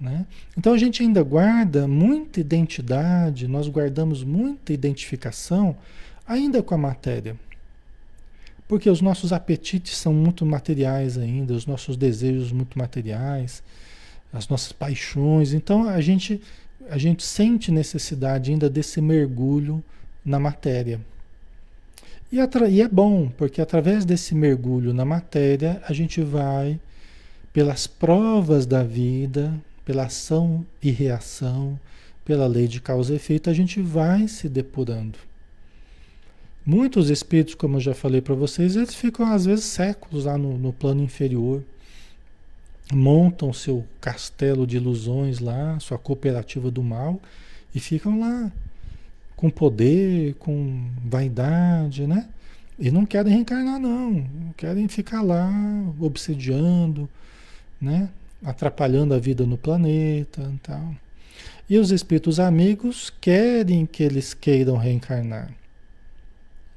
[0.00, 0.24] né?
[0.56, 5.76] Então a gente ainda guarda muita identidade, nós guardamos muita identificação
[6.26, 7.36] ainda com a matéria.
[8.66, 13.62] Porque os nossos apetites são muito materiais ainda, os nossos desejos muito materiais,
[14.32, 15.52] as nossas paixões.
[15.52, 16.40] Então a gente,
[16.88, 19.82] a gente sente necessidade ainda desse mergulho
[20.24, 21.00] na matéria.
[22.32, 22.38] E,
[22.70, 26.80] e é bom, porque através desse mergulho na matéria, a gente vai,
[27.52, 31.78] pelas provas da vida, pela ação e reação,
[32.24, 35.18] pela lei de causa e efeito, a gente vai se depurando.
[36.66, 40.56] Muitos espíritos, como eu já falei para vocês, eles ficam às vezes séculos lá no,
[40.56, 41.62] no plano inferior,
[42.90, 47.20] montam seu castelo de ilusões lá, sua cooperativa do mal,
[47.74, 48.50] e ficam lá
[49.36, 52.28] com poder, com vaidade, né?
[52.78, 54.24] E não querem reencarnar, não.
[54.56, 55.50] Querem ficar lá
[56.00, 57.08] obsediando,
[57.78, 58.08] né?
[58.42, 60.94] Atrapalhando a vida no planeta e tal.
[61.68, 65.52] E os espíritos amigos querem que eles queiram reencarnar.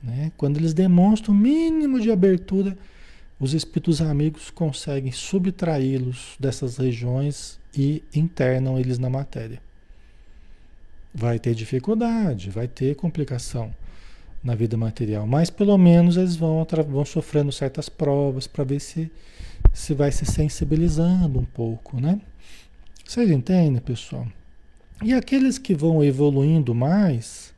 [0.01, 0.31] Né?
[0.37, 2.77] Quando eles demonstram o mínimo de abertura,
[3.39, 9.61] os espíritos amigos conseguem subtraí-los dessas regiões e internam eles na matéria.
[11.13, 13.73] Vai ter dificuldade, vai ter complicação
[14.43, 19.11] na vida material, mas pelo menos eles vão, vão sofrendo certas provas para ver se,
[19.73, 22.21] se vai se sensibilizando um pouco, né?
[23.05, 24.27] Vocês entendem, pessoal?
[25.03, 27.53] E aqueles que vão evoluindo mais,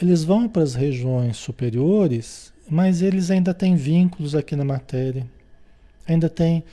[0.00, 5.26] eles vão para as regiões superiores, mas eles ainda têm vínculos aqui na matéria.
[6.06, 6.64] Ainda tem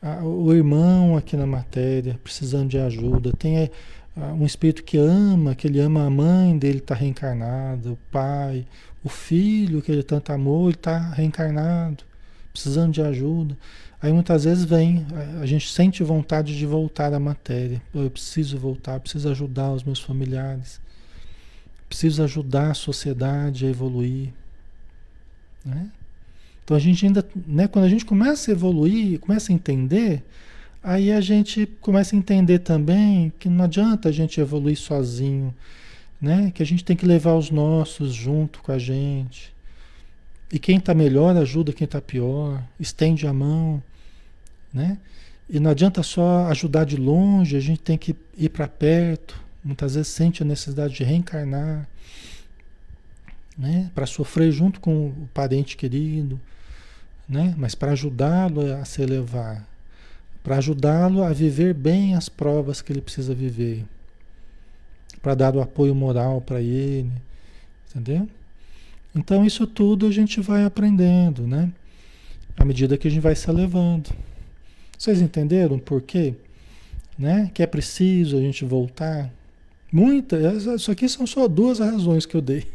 [0.00, 3.32] a, o irmão aqui na matéria, precisando de ajuda.
[3.32, 3.70] Tem
[4.16, 8.66] a, um espírito que ama, que ele ama a mãe dele está reencarnado, o pai,
[9.04, 12.04] o filho que ele tanto amou, ele está reencarnado,
[12.52, 13.56] precisando de ajuda.
[14.02, 15.06] Aí muitas vezes vem,
[15.40, 17.82] a gente sente vontade de voltar à matéria.
[17.94, 20.80] Eu preciso voltar, preciso ajudar os meus familiares.
[21.90, 24.32] Preciso ajudar a sociedade a evoluir.
[25.64, 25.90] Né?
[26.64, 30.22] Então a gente ainda, né, quando a gente começa a evoluir, começa a entender,
[30.80, 35.52] aí a gente começa a entender também que não adianta a gente evoluir sozinho,
[36.20, 36.52] né?
[36.54, 39.52] Que a gente tem que levar os nossos junto com a gente.
[40.52, 43.82] E quem está melhor ajuda quem está pior, estende a mão,
[44.72, 44.96] né?
[45.48, 49.94] E não adianta só ajudar de longe, a gente tem que ir para perto, muitas
[49.94, 51.88] vezes sente a necessidade de reencarnar,
[53.56, 53.90] né?
[53.94, 56.40] Para sofrer junto com o parente querido,
[57.28, 57.54] né?
[57.58, 59.66] Mas para ajudá-lo a se elevar,
[60.42, 63.84] para ajudá-lo a viver bem as provas que ele precisa viver,
[65.20, 67.12] para dar o apoio moral para ele,
[67.90, 68.28] entendeu?
[69.14, 71.70] Então isso tudo a gente vai aprendendo, né?
[72.56, 74.10] À medida que a gente vai se elevando.
[74.96, 76.34] Vocês entenderam por quê?
[77.18, 77.50] Né?
[77.54, 79.30] Que é preciso a gente voltar
[79.92, 82.66] Muitas, isso aqui são só duas razões que eu dei,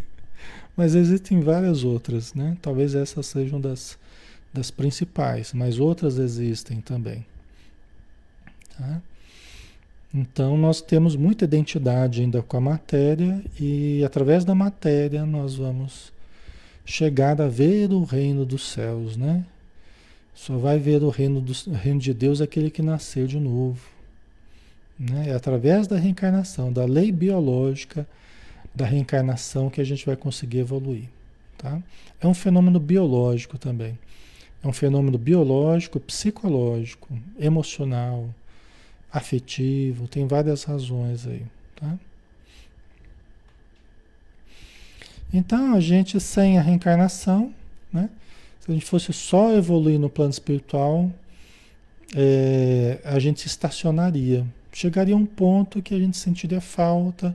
[0.75, 2.57] mas existem várias outras, né?
[2.61, 3.97] Talvez essas sejam das,
[4.53, 7.25] das principais, mas outras existem também.
[8.77, 9.01] Tá?
[10.13, 16.13] Então nós temos muita identidade ainda com a matéria e através da matéria nós vamos
[16.85, 19.45] chegar a ver o reino dos céus, né?
[20.33, 23.94] Só vai ver o reino, do, reino de Deus aquele que nasceu de novo.
[24.99, 25.29] Né?
[25.29, 28.07] É através da reencarnação, da lei biológica
[28.75, 31.05] da reencarnação que a gente vai conseguir evoluir.
[31.57, 31.81] Tá?
[32.19, 33.97] É um fenômeno biológico também.
[34.61, 37.07] É um fenômeno biológico, psicológico,
[37.39, 38.29] emocional,
[39.11, 41.43] afetivo, tem várias razões aí.
[41.75, 41.97] Tá?
[45.33, 47.53] Então, a gente sem a reencarnação,
[47.91, 48.09] né?
[48.59, 51.11] se a gente fosse só evoluir no plano espiritual,
[52.15, 54.45] é, a gente estacionaria.
[54.75, 57.33] Chegaria a um ponto que a gente sentiria falta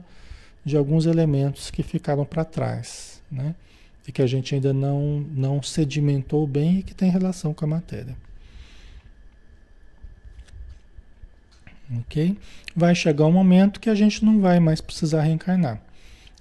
[0.63, 3.55] de alguns elementos que ficaram para trás, né?
[4.07, 7.67] E que a gente ainda não, não sedimentou bem e que tem relação com a
[7.67, 8.15] matéria.
[12.01, 12.37] Ok?
[12.75, 15.81] Vai chegar um momento que a gente não vai mais precisar reencarnar.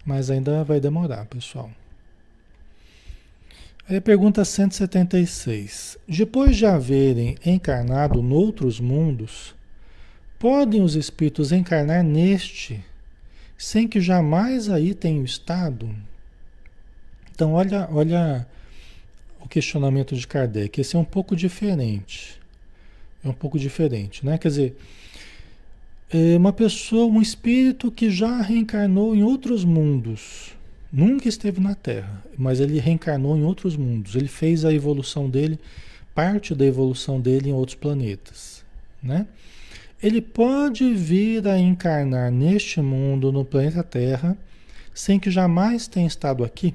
[0.05, 1.71] Mas ainda vai demorar, pessoal.
[3.89, 5.97] Aí pergunta 176.
[6.07, 9.59] Depois de haverem encarnado noutros mundos,
[10.41, 12.83] podem os espíritos encarnar neste,
[13.59, 15.95] sem que jamais aí tenham estado?
[17.31, 18.47] Então, olha, olha
[19.39, 20.81] o questionamento de Kardec.
[20.81, 22.41] Esse é um pouco diferente.
[23.23, 24.39] É um pouco diferente, né?
[24.39, 24.77] Quer dizer,
[26.11, 30.57] é uma pessoa, um espírito que já reencarnou em outros mundos,
[30.91, 34.17] nunca esteve na Terra, mas ele reencarnou em outros mundos.
[34.17, 35.59] Ele fez a evolução dele,
[36.15, 38.65] parte da evolução dele em outros planetas,
[39.03, 39.27] né?
[40.03, 44.37] Ele pode vir a encarnar neste mundo, no planeta Terra,
[44.95, 46.75] sem que jamais tenha estado aqui.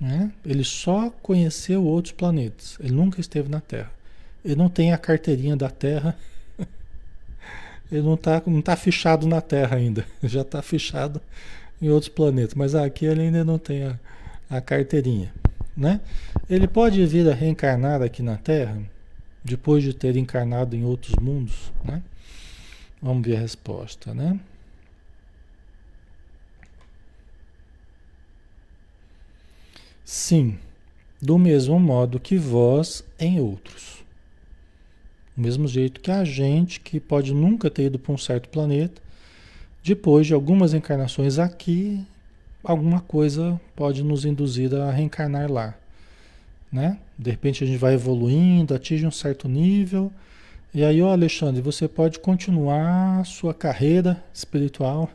[0.00, 0.32] Né?
[0.44, 2.76] Ele só conheceu outros planetas.
[2.80, 3.92] Ele nunca esteve na Terra.
[4.44, 6.16] Ele não tem a carteirinha da Terra
[7.90, 11.20] ele não está não tá fichado na Terra ainda, já está fichado
[11.80, 13.98] em outros planetas, mas aqui ele ainda não tem a,
[14.48, 15.32] a carteirinha,
[15.76, 16.00] né?
[16.48, 18.78] Ele pode vir a reencarnar aqui na Terra,
[19.44, 22.02] depois de ter encarnado em outros mundos, né?
[23.02, 24.40] Vamos ver a resposta, né?
[30.02, 30.58] Sim,
[31.20, 34.02] do mesmo modo que vós em outros.
[35.36, 39.02] Do mesmo jeito que a gente, que pode nunca ter ido para um certo planeta,
[39.82, 42.02] depois de algumas encarnações aqui,
[42.62, 45.74] alguma coisa pode nos induzir a reencarnar lá.
[46.74, 46.98] Né?
[47.16, 50.10] De repente a gente vai evoluindo, atinge um certo nível,
[50.74, 55.08] e aí, ó Alexandre, você pode continuar sua carreira espiritual,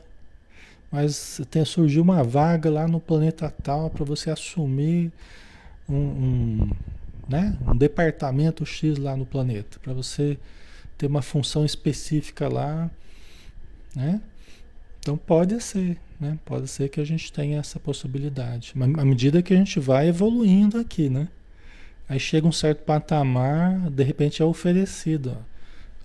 [0.89, 5.12] mas tem surgiu uma vaga lá no planeta tal para você assumir
[5.89, 6.70] um, um
[7.28, 7.57] né?
[7.68, 10.38] um departamento X lá no planeta, para você
[10.97, 12.89] ter uma função específica lá.
[13.93, 14.22] Né?
[14.99, 16.39] Então pode ser, né?
[16.45, 18.72] pode ser que a gente tenha essa possibilidade.
[18.76, 21.28] Mas à medida que a gente vai evoluindo aqui, né?
[22.10, 25.38] Aí chega um certo patamar, de repente é oferecido.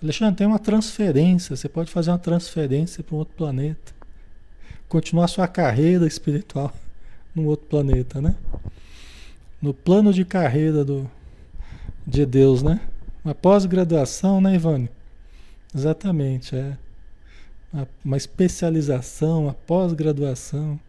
[0.01, 3.91] Alexandre, tem uma transferência, você pode fazer uma transferência para um outro planeta.
[4.87, 6.71] Continuar sua carreira espiritual
[7.35, 8.35] num outro planeta, né?
[9.65, 11.09] no plano de carreira do,
[12.05, 12.79] de Deus, né?
[13.23, 14.89] Uma pós-graduação, né, Ivone?
[15.73, 16.77] Exatamente, é.
[17.73, 20.79] Uma, uma especialização, uma pós-graduação.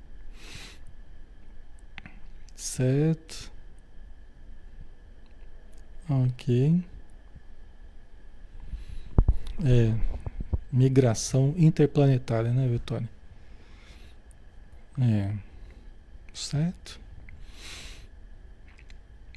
[2.55, 3.51] Certo.
[6.09, 6.81] Ok.
[9.65, 9.95] É.
[10.73, 13.09] Migração interplanetária, né, Vitória?
[15.01, 15.33] É.
[16.35, 17.01] Certo?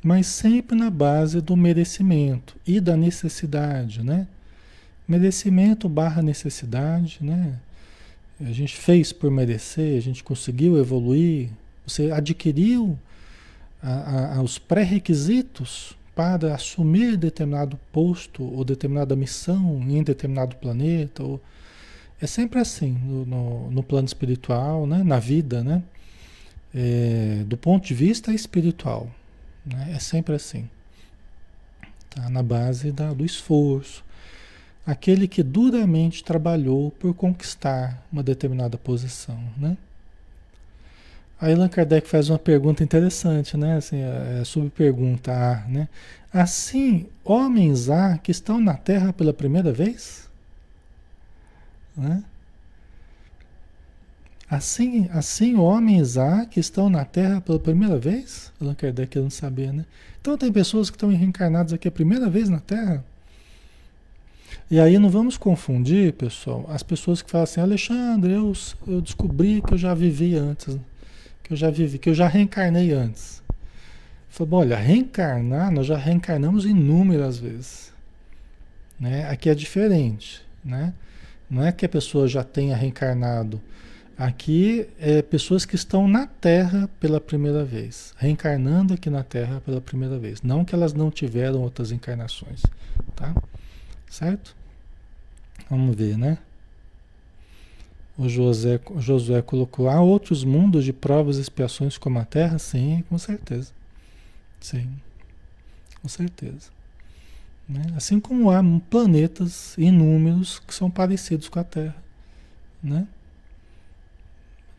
[0.03, 4.27] mas sempre na base do merecimento e da necessidade, né?
[5.07, 7.59] Merecimento barra necessidade, né?
[8.39, 11.49] A gente fez por merecer, a gente conseguiu evoluir,
[11.85, 12.97] você adquiriu
[13.81, 21.23] a, a, os pré-requisitos para assumir determinado posto ou determinada missão em determinado planeta.
[21.23, 21.41] Ou...
[22.21, 25.01] É sempre assim no, no, no plano espiritual, né?
[25.01, 25.81] na vida, né?
[26.75, 29.09] É, do ponto de vista espiritual.
[29.65, 29.93] Né?
[29.95, 30.69] É sempre assim.
[32.09, 32.29] Tá?
[32.29, 34.03] Na base da, do esforço.
[34.85, 39.39] Aquele que duramente trabalhou por conquistar uma determinada posição.
[39.55, 39.77] Né?
[41.41, 43.77] Aí Allan Kardec faz uma pergunta interessante, né?
[43.77, 45.87] Assim, é, é subpergunta A, né?
[46.33, 50.29] Assim, homens há que estão na Terra pela primeira vez?
[51.95, 52.23] Né?
[54.49, 58.51] Assim, assim homens há que estão na Terra pela primeira vez?
[58.59, 59.85] Allan Kardec não sabia, né?
[60.19, 63.03] Então tem pessoas que estão reencarnadas aqui a primeira vez na Terra?
[64.69, 68.53] E aí não vamos confundir, pessoal, as pessoas que falam assim, Alexandre, eu,
[68.87, 70.77] eu descobri que eu já vivi antes,
[71.49, 73.41] que eu já vivi, que eu já reencarnei antes.
[74.29, 77.91] Falei, olha, reencarnar, nós já reencarnamos inúmeras vezes.
[78.99, 79.27] Né?
[79.27, 80.93] Aqui é diferente, né?
[81.49, 83.59] Não é que a pessoa já tenha reencarnado.
[84.15, 89.81] Aqui é pessoas que estão na Terra pela primeira vez, reencarnando aqui na Terra pela
[89.81, 90.43] primeira vez.
[90.43, 92.61] Não que elas não tiveram outras encarnações,
[93.15, 93.33] tá?
[94.07, 94.55] Certo?
[95.67, 96.37] Vamos ver, né?
[98.19, 102.59] O José, o Josué colocou: há outros mundos de provas e expiações como a Terra?
[102.59, 103.71] Sim, com certeza.
[104.59, 104.89] Sim,
[106.01, 106.69] com certeza.
[107.67, 107.81] Né?
[107.95, 111.95] Assim como há planetas inúmeros que são parecidos com a Terra.
[112.83, 113.07] Né?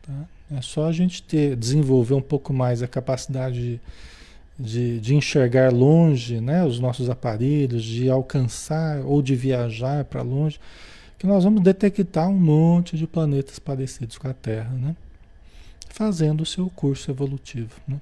[0.03, 0.25] Tá?
[0.57, 3.79] É só a gente ter, desenvolver um pouco mais a capacidade de,
[4.59, 10.59] de, de enxergar longe né, os nossos aparelhos, de alcançar ou de viajar para longe,
[11.21, 14.95] que nós vamos detectar um monte de planetas parecidos com a Terra, né?
[15.87, 17.79] fazendo o seu curso evolutivo.
[17.87, 18.01] Né?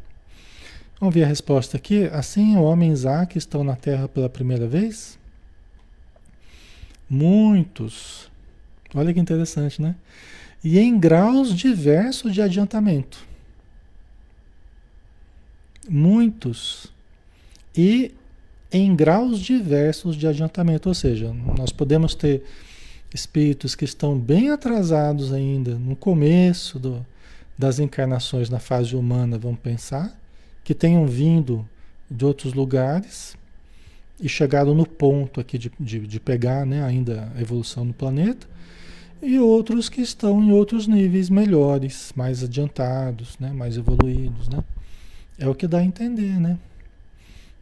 [0.98, 2.06] Vamos ver a resposta aqui.
[2.14, 5.20] Assim, homens há que estão na Terra pela primeira vez?
[7.10, 8.32] Muitos.
[8.96, 9.98] Olha que interessante, né?
[10.64, 13.28] E em graus diversos de adiantamento.
[15.90, 16.88] Muitos.
[17.76, 18.14] E
[18.72, 20.88] em graus diversos de adiantamento.
[20.88, 22.46] Ou seja, nós podemos ter
[23.14, 27.06] espíritos que estão bem atrasados ainda, no começo do,
[27.58, 30.18] das encarnações na fase humana, vamos pensar
[30.64, 31.68] que tenham vindo
[32.10, 33.36] de outros lugares
[34.20, 38.48] e chegado no ponto aqui de, de, de pegar né, ainda a evolução do planeta,
[39.22, 44.48] e outros que estão em outros níveis melhores, mais adiantados, né, mais evoluídos.
[44.48, 44.64] Né?
[45.38, 46.58] É o que dá a entender, né?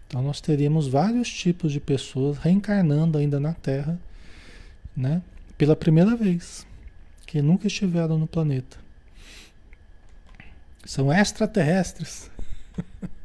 [0.07, 3.99] Então nós teríamos vários tipos de pessoas reencarnando ainda na Terra,
[4.95, 5.21] né?
[5.57, 6.67] Pela primeira vez,
[7.25, 8.77] que nunca estiveram no planeta.
[10.85, 12.29] São extraterrestres.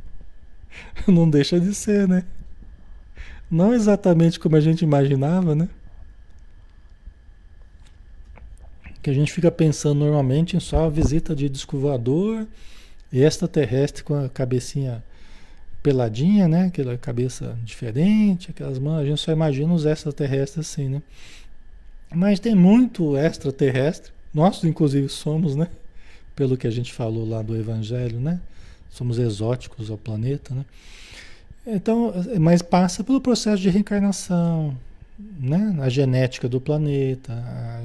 [1.07, 2.25] Não deixa de ser, né?
[3.51, 5.69] Não exatamente como a gente imaginava, né?
[9.03, 12.47] Que a gente fica pensando normalmente em só a visita de disco voador
[13.13, 15.05] e extraterrestre com a cabecinha
[15.83, 16.67] peladinha, né?
[16.67, 19.01] Aquela cabeça diferente, aquelas mãos.
[19.01, 21.03] A gente só imagina os extraterrestres assim, né?
[22.15, 24.13] Mas tem muito extraterrestre.
[24.33, 25.69] Nós, inclusive, somos, né?
[26.35, 28.41] Pelo que a gente falou lá do Evangelho, né?
[28.93, 30.65] somos exóticos ao planeta, né?
[31.67, 34.77] Então, mas passa pelo processo de reencarnação,
[35.19, 35.77] né?
[35.81, 37.33] A genética do planeta,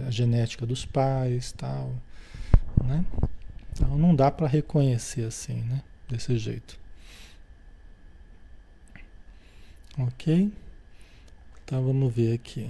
[0.06, 1.94] a, genética dos pais, tal,
[2.84, 3.06] né?
[3.72, 5.82] Então não dá para reconhecer assim, né?
[6.10, 6.78] Desse jeito.
[9.98, 10.52] Ok?
[11.64, 12.70] Então vamos ver aqui.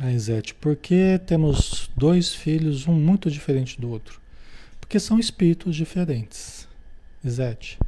[0.00, 4.20] A Isete, por que temos dois filhos, um muito diferente do outro?
[4.80, 6.68] Porque são espíritos diferentes,
[7.26, 7.78] Zete.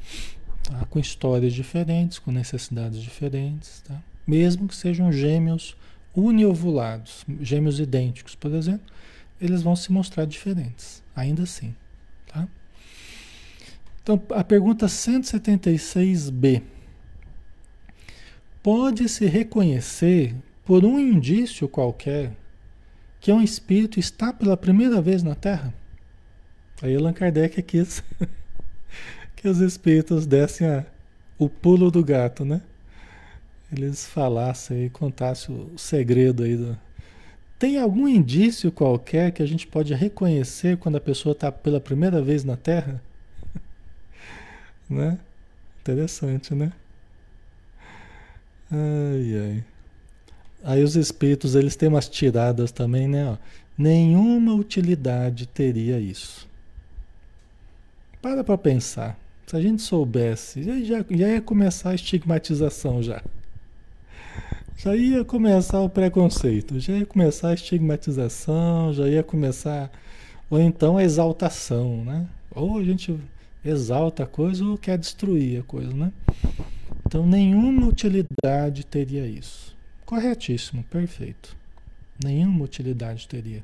[0.64, 0.84] Tá?
[0.86, 4.02] Com histórias diferentes, com necessidades diferentes, tá?
[4.26, 5.76] Mesmo que sejam gêmeos
[6.14, 8.92] uniovulados, gêmeos idênticos, por exemplo,
[9.40, 11.74] eles vão se mostrar diferentes, ainda assim,
[12.26, 12.46] tá?
[14.02, 16.62] Então, a pergunta 176b.
[18.62, 20.34] Pode-se reconhecer
[20.70, 22.30] por um indício qualquer
[23.18, 25.74] que um espírito está pela primeira vez na Terra?
[26.80, 28.04] Aí Allan Kardec quis
[29.34, 30.86] que os espíritos dessem a,
[31.36, 32.62] o pulo do gato, né?
[33.72, 36.78] Eles falassem e contassem o segredo aí do...
[37.58, 42.22] Tem algum indício qualquer que a gente pode reconhecer quando a pessoa está pela primeira
[42.22, 43.02] vez na Terra?
[44.88, 45.18] né?
[45.80, 46.72] Interessante, né?
[48.70, 49.69] Ai, ai.
[50.62, 53.30] Aí os espíritos, eles têm umas tiradas também, né?
[53.30, 53.36] Ó,
[53.76, 56.48] nenhuma utilidade teria isso.
[58.20, 59.18] Para para pensar.
[59.46, 63.22] Se a gente soubesse, já, já, ia começar a estigmatização já.
[64.76, 69.90] Já ia começar o preconceito, já ia começar a estigmatização, já ia começar.
[70.48, 72.26] Ou então a exaltação, né?
[72.50, 73.18] Ou a gente
[73.64, 76.12] exalta a coisa ou quer destruir a coisa, né?
[77.06, 79.76] Então nenhuma utilidade teria isso.
[80.10, 81.56] Corretíssimo, perfeito.
[82.20, 83.62] Nenhuma utilidade teria.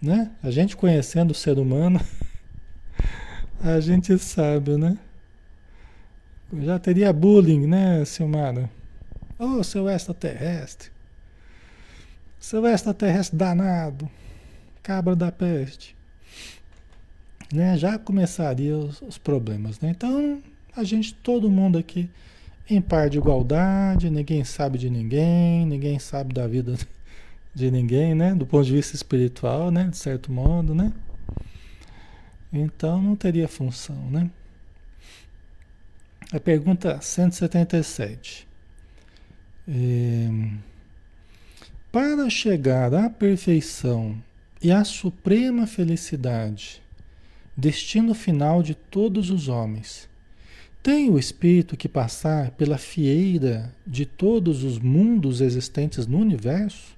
[0.00, 0.30] Né?
[0.42, 2.00] A gente conhecendo o ser humano.
[3.60, 4.96] A gente sabe, né?
[6.62, 8.70] Já teria bullying, né, Silmara?
[9.38, 10.88] Ô, oh, seu extraterrestre.
[12.40, 14.08] Seu extraterrestre danado.
[14.82, 15.94] Cabra da peste.
[17.52, 17.76] Né?
[17.76, 19.90] Já começaria os, os problemas, né?
[19.90, 20.42] Então,
[20.74, 22.08] a gente, todo mundo aqui
[22.68, 26.74] em par de igualdade, ninguém sabe de ninguém, ninguém sabe da vida
[27.54, 28.34] de ninguém, né?
[28.34, 29.84] Do ponto de vista espiritual, né?
[29.84, 30.92] De certo modo, né?
[32.52, 34.30] Então não teria função, né?
[36.32, 38.46] A pergunta 177.
[39.66, 40.28] É,
[41.90, 44.22] para chegar à perfeição
[44.62, 46.82] e à suprema felicidade,
[47.56, 50.08] destino final de todos os homens,
[50.82, 56.96] tem o espírito que passar pela fieira de todos os mundos existentes no universo?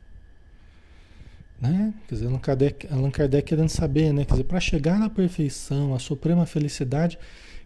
[1.60, 1.92] Né?
[2.08, 4.24] Quer dizer, Allan Kardec, Allan Kardec querendo saber, né?
[4.24, 7.18] Quer dizer, para chegar à perfeição, à suprema felicidade,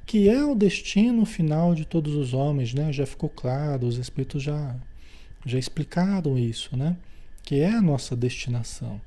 [0.04, 2.92] que é o destino final de todos os homens, né?
[2.92, 4.74] Já ficou claro, os espíritos já,
[5.46, 6.96] já explicaram isso, né?
[7.42, 9.00] Que é a nossa destinação.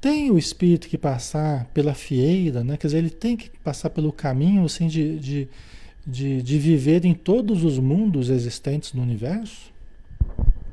[0.00, 2.76] Tem o espírito que passar pela fieira, né?
[2.76, 5.48] Quer dizer, ele tem que passar pelo caminho assim, de, de
[6.06, 9.72] de, de viver em todos os mundos existentes no universo?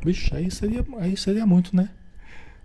[0.03, 1.89] Bicho, aí seria, aí seria muito, né?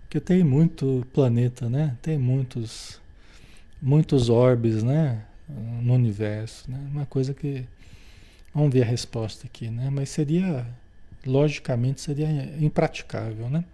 [0.02, 1.96] Porque tem muito planeta, né?
[2.00, 3.00] Tem muitos,
[3.82, 5.24] muitos orbes, né?
[5.82, 6.78] No universo, né?
[6.92, 7.64] Uma coisa que...
[8.54, 9.90] Vamos ver a resposta aqui, né?
[9.90, 10.64] Mas seria,
[11.26, 13.64] logicamente, seria impraticável, né?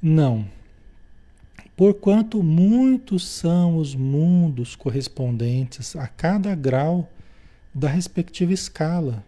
[0.00, 0.46] Não.
[1.74, 7.10] Porquanto muitos são os mundos correspondentes a cada grau
[7.76, 9.22] da respectiva escala.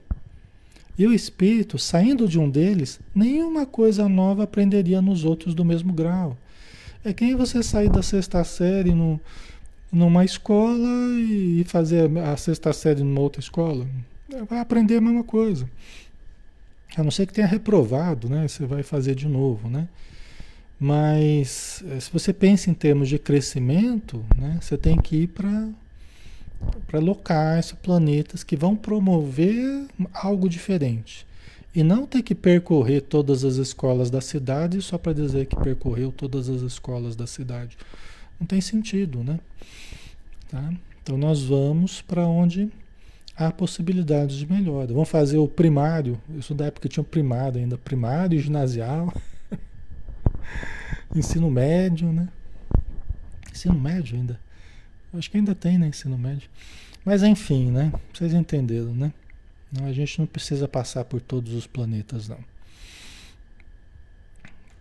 [0.98, 5.92] E o espírito, saindo de um deles, nenhuma coisa nova aprenderia nos outros do mesmo
[5.92, 6.36] grau.
[7.04, 9.20] É quem você sair da sexta série no,
[9.92, 10.88] numa escola
[11.20, 13.86] e fazer a sexta série numa outra escola.
[14.48, 15.68] Vai aprender a mesma coisa.
[16.96, 18.48] A não ser que tenha reprovado, né?
[18.48, 19.86] Você vai fazer de novo, né?
[20.80, 24.58] Mas eh, se você pensa em termos de crescimento, né?
[24.60, 25.68] Você tem que ir para
[26.86, 31.26] para locais, planetas que vão promover algo diferente.
[31.74, 36.10] E não ter que percorrer todas as escolas da cidade só para dizer que percorreu
[36.10, 37.76] todas as escolas da cidade.
[38.40, 39.38] Não tem sentido, né?
[40.50, 40.72] Tá?
[41.02, 42.70] Então nós vamos para onde
[43.36, 44.92] há possibilidades de melhora.
[44.92, 49.12] Vamos fazer o primário, isso da época tinha o primário ainda, primário, ginasial,
[51.14, 52.28] ensino médio, né?
[53.52, 54.40] Ensino médio ainda.
[55.12, 56.48] Acho que ainda tem, né, ensino médio.
[57.04, 57.92] Mas enfim, né?
[58.12, 59.12] Vocês entenderam, né?
[59.72, 62.38] Não, a gente não precisa passar por todos os planetas, não.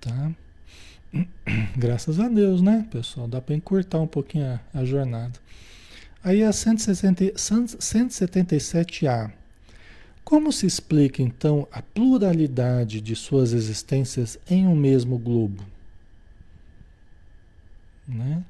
[0.01, 0.31] Tá?
[1.77, 3.27] Graças a Deus, né, pessoal?
[3.27, 5.39] Dá para encurtar um pouquinho a, a jornada.
[6.23, 9.31] Aí a 160, 177A.
[10.23, 15.63] Como se explica então a pluralidade de suas existências em um mesmo globo?
[18.05, 18.43] Né?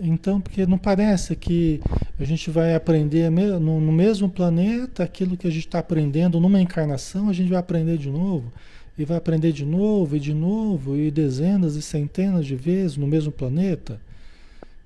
[0.00, 1.80] Então, porque não parece que
[2.18, 7.28] a gente vai aprender no, mesmo planeta aquilo que a gente está aprendendo numa encarnação,
[7.28, 8.52] a gente vai aprender de novo,
[8.96, 13.06] e vai aprender de novo, e de novo, e dezenas e centenas de vezes no
[13.06, 14.00] mesmo planeta.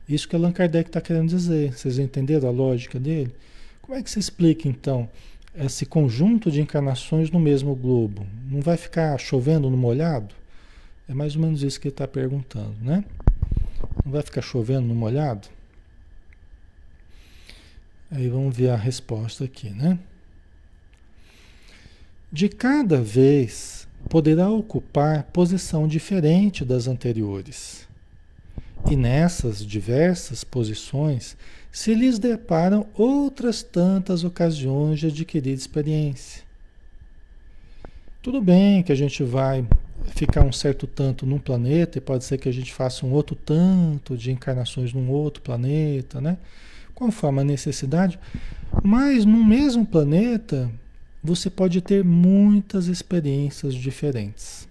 [0.08, 1.72] Isso que Allan Kardec está querendo dizer.
[1.72, 3.32] Vocês entenderam a lógica dele?
[3.80, 5.08] Como é que se explica, então,
[5.54, 8.26] esse conjunto de encarnações no mesmo globo?
[8.50, 10.34] Não vai ficar chovendo no molhado?
[11.08, 13.04] É mais ou menos isso que ele está perguntando, né?
[14.04, 15.48] Não vai ficar chovendo no molhado?
[18.10, 19.98] Aí vamos ver a resposta aqui, né?
[22.30, 27.88] De cada vez poderá ocupar posição diferente das anteriores.
[28.90, 31.36] E nessas diversas posições
[31.70, 36.42] se lhes deparam outras tantas ocasiões de adquirir experiência.
[38.22, 39.66] Tudo bem que a gente vai
[40.14, 43.34] ficar um certo tanto num planeta e pode ser que a gente faça um outro
[43.36, 46.38] tanto de encarnações num outro planeta, né?
[46.94, 48.18] Conforme a necessidade.
[48.82, 50.70] Mas no mesmo planeta,
[51.22, 54.68] você pode ter muitas experiências diferentes.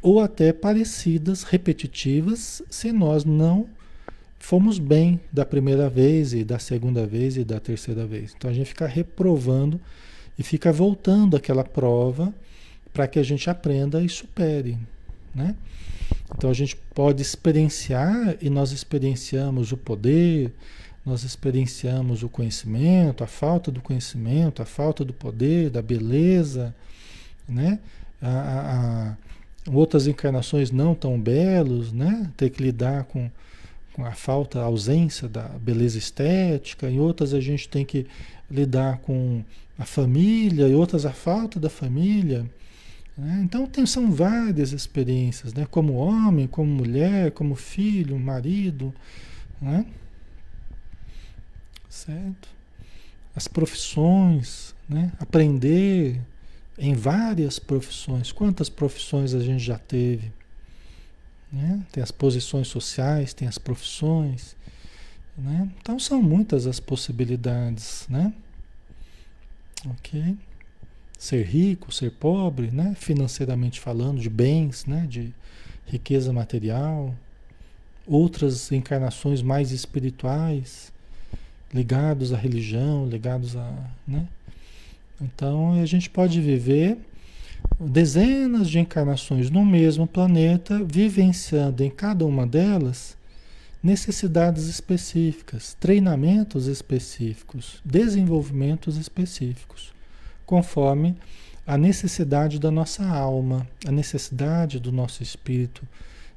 [0.00, 3.68] Ou até parecidas, repetitivas, se nós não
[4.38, 8.34] fomos bem da primeira vez e da segunda vez e da terceira vez.
[8.36, 9.80] Então a gente fica reprovando
[10.38, 12.32] e fica voltando aquela prova
[12.92, 14.78] para que a gente aprenda e supere,
[15.34, 15.54] né?
[16.36, 20.52] Então a gente pode experienciar e nós experienciamos o poder,
[21.04, 26.74] nós experienciamos o conhecimento, a falta do conhecimento, a falta do poder, da beleza,
[27.48, 27.78] né?
[28.20, 29.16] A, a, a
[29.72, 32.30] outras encarnações não tão belos, né?
[32.36, 33.30] Ter que lidar com,
[33.92, 38.06] com a falta, a ausência da beleza estética, em outras a gente tem que
[38.50, 39.42] lidar com
[39.78, 42.44] a família, e outras a falta da família.
[43.18, 43.42] Né?
[43.44, 45.66] Então tem, são várias experiências, né?
[45.70, 48.94] como homem, como mulher, como filho, marido.
[49.60, 49.84] Né?
[51.90, 52.48] Certo?
[53.38, 55.12] as profissões, né?
[55.20, 56.20] aprender
[56.76, 58.32] em várias profissões.
[58.32, 60.32] Quantas profissões a gente já teve?
[61.52, 61.80] Né?
[61.92, 64.56] Tem as posições sociais, tem as profissões.
[65.36, 65.70] Né?
[65.80, 68.34] Então são muitas as possibilidades, né?
[69.86, 70.36] Ok?
[71.18, 72.94] Ser rico, ser pobre, né?
[72.96, 75.06] Financeiramente falando, de bens, né?
[75.08, 75.34] De
[75.86, 77.14] riqueza material.
[78.06, 80.92] Outras encarnações mais espirituais,
[81.74, 83.70] ligados à religião, ligados a,
[84.06, 84.26] né?
[85.20, 86.96] Então a gente pode viver
[87.78, 93.16] dezenas de encarnações no mesmo planeta, vivenciando em cada uma delas
[93.82, 99.92] necessidades específicas, treinamentos específicos, desenvolvimentos específicos,
[100.48, 101.14] conforme
[101.66, 105.86] a necessidade da nossa alma, a necessidade do nosso espírito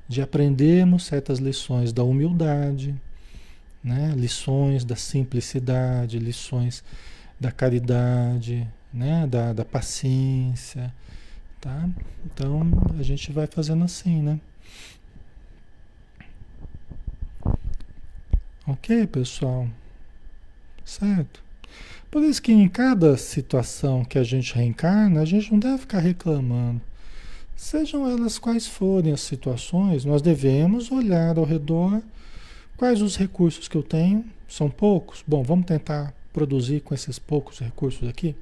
[0.05, 2.93] de aprendermos certas lições da humildade,
[3.81, 4.13] né?
[4.13, 6.83] lições da simplicidade, lições
[7.39, 9.25] da caridade, né?
[9.25, 10.93] da, da paciência.
[11.61, 11.89] Tá?
[12.25, 12.63] Então
[12.99, 14.41] a gente vai fazendo assim, né?
[18.67, 19.69] Ok, pessoal?
[20.83, 21.40] Certo?
[22.11, 25.99] Por isso que em cada situação que a gente reencarna, a gente não deve ficar
[25.99, 26.81] reclamando.
[27.55, 32.01] Sejam elas quais forem as situações, nós devemos olhar ao redor
[32.75, 34.25] quais os recursos que eu tenho.
[34.45, 35.23] São poucos?
[35.25, 38.35] Bom, vamos tentar produzir com esses poucos recursos aqui.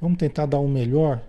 [0.00, 1.22] Vamos tentar dar o melhor.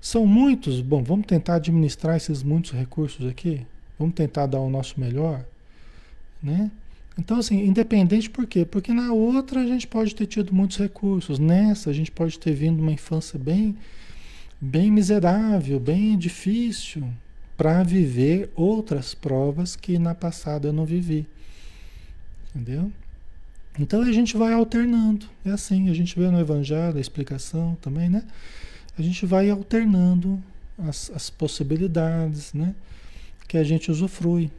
[0.00, 0.80] São muitos?
[0.80, 3.66] Bom, vamos tentar administrar esses muitos recursos aqui.
[3.98, 5.44] Vamos tentar dar o nosso melhor,
[6.42, 6.70] né?
[7.18, 8.64] Então, assim, independente por quê?
[8.64, 12.52] Porque na outra a gente pode ter tido muitos recursos, nessa a gente pode ter
[12.52, 13.76] vindo uma infância bem,
[14.60, 17.08] bem miserável, bem difícil,
[17.56, 21.26] para viver outras provas que na passada eu não vivi.
[22.54, 22.92] Entendeu?
[23.80, 25.26] Então a gente vai alternando.
[25.44, 28.22] É assim, a gente vê no Evangelho a explicação também, né?
[28.96, 30.40] A gente vai alternando
[30.78, 32.76] as, as possibilidades, né?
[33.48, 34.52] Que a gente usufrui.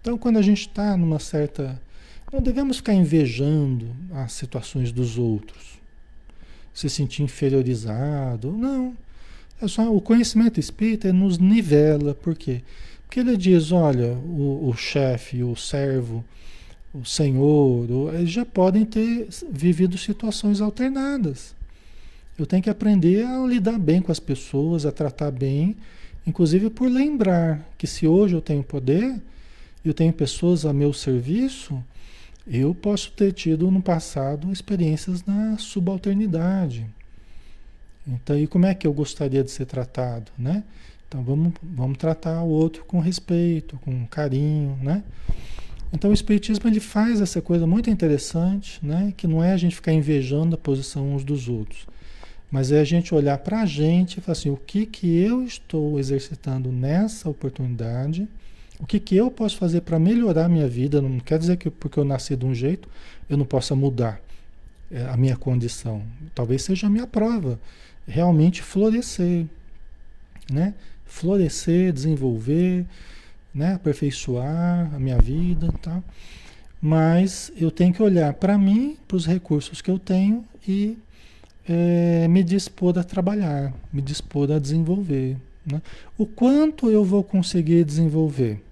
[0.00, 1.80] Então, quando a gente está numa certa
[2.32, 5.78] não devemos ficar invejando as situações dos outros,
[6.74, 8.52] se sentir inferiorizado.
[8.52, 8.96] Não.
[9.60, 12.14] É só o conhecimento espírita nos nivela.
[12.14, 12.62] Por quê?
[13.06, 16.24] Porque ele diz: olha, o, o chefe, o servo,
[16.92, 21.54] o senhor, o, eles já podem ter vivido situações alternadas.
[22.38, 25.74] Eu tenho que aprender a lidar bem com as pessoas, a tratar bem,
[26.26, 29.18] inclusive por lembrar que se hoje eu tenho poder,
[29.82, 31.82] eu tenho pessoas a meu serviço,
[32.46, 36.86] eu posso ter tido no passado experiências na subalternidade.
[38.06, 40.62] Então, e como é que eu gostaria de ser tratado, né?
[41.08, 45.02] Então, vamos, vamos tratar o outro com respeito, com carinho, né?
[45.92, 49.12] Então, o Espiritismo ele faz essa coisa muito interessante, né?
[49.16, 51.86] Que não é a gente ficar invejando a posição uns dos outros,
[52.50, 55.42] mas é a gente olhar para a gente e falar assim: o que, que eu
[55.42, 58.28] estou exercitando nessa oportunidade
[58.78, 61.00] o que, que eu posso fazer para melhorar a minha vida?
[61.00, 62.88] Não quer dizer que porque eu nasci de um jeito,
[63.28, 64.20] eu não possa mudar
[64.90, 66.02] é, a minha condição.
[66.34, 67.58] Talvez seja a minha prova.
[68.06, 69.46] Realmente florescer.
[70.50, 70.74] Né?
[71.06, 72.84] Florescer, desenvolver,
[73.54, 73.74] né?
[73.74, 75.72] aperfeiçoar a minha vida.
[75.80, 76.02] Tá?
[76.80, 80.98] Mas eu tenho que olhar para mim, para os recursos que eu tenho e
[81.66, 85.36] é, me dispor a trabalhar, me dispor a desenvolver.
[85.64, 85.82] Né?
[86.16, 88.62] O quanto eu vou conseguir desenvolver?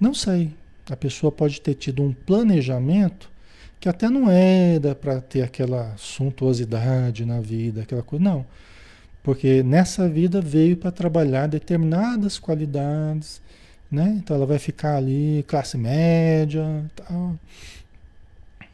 [0.00, 0.52] Não sei.
[0.90, 3.30] A pessoa pode ter tido um planejamento
[3.80, 8.24] que até não era para ter aquela suntuosidade na vida, aquela coisa.
[8.24, 8.46] Não.
[9.22, 13.42] Porque nessa vida veio para trabalhar determinadas qualidades,
[13.90, 14.14] né?
[14.18, 17.36] Então ela vai ficar ali, classe média, tal,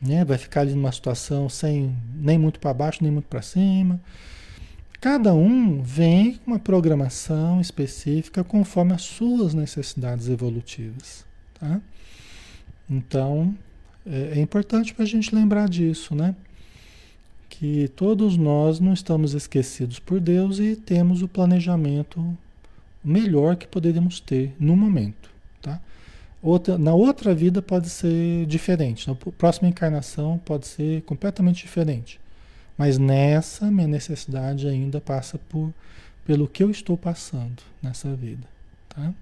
[0.01, 0.25] né?
[0.25, 3.99] Vai ficar ali numa situação sem nem muito para baixo, nem muito para cima.
[5.03, 11.27] Cada um vem com uma programação específica conforme as suas necessidades evolutivas.
[11.59, 11.81] Tá?
[12.89, 13.53] Então,
[14.07, 16.37] é, é importante para a gente lembrar disso, né?
[17.49, 22.39] Que todos nós não estamos esquecidos por Deus e temos o planejamento
[23.03, 25.31] melhor que poderíamos ter no momento.
[25.61, 25.81] Tá?
[26.41, 32.22] Outra, na outra vida pode ser diferente, na próxima encarnação pode ser completamente diferente.
[32.83, 35.73] Mas nessa minha necessidade ainda passa por
[36.25, 38.45] pelo que eu estou passando nessa vida,
[38.89, 39.15] tá?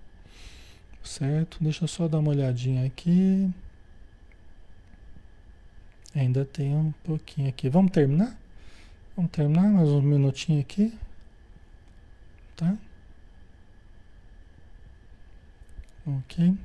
[1.02, 1.58] Certo?
[1.60, 3.50] Deixa eu só dar uma olhadinha aqui.
[6.14, 7.68] Ainda tem um pouquinho aqui.
[7.68, 8.34] Vamos terminar?
[9.14, 10.98] Vamos terminar mais um minutinho aqui.
[12.56, 12.78] Tá?
[16.06, 16.56] Ok.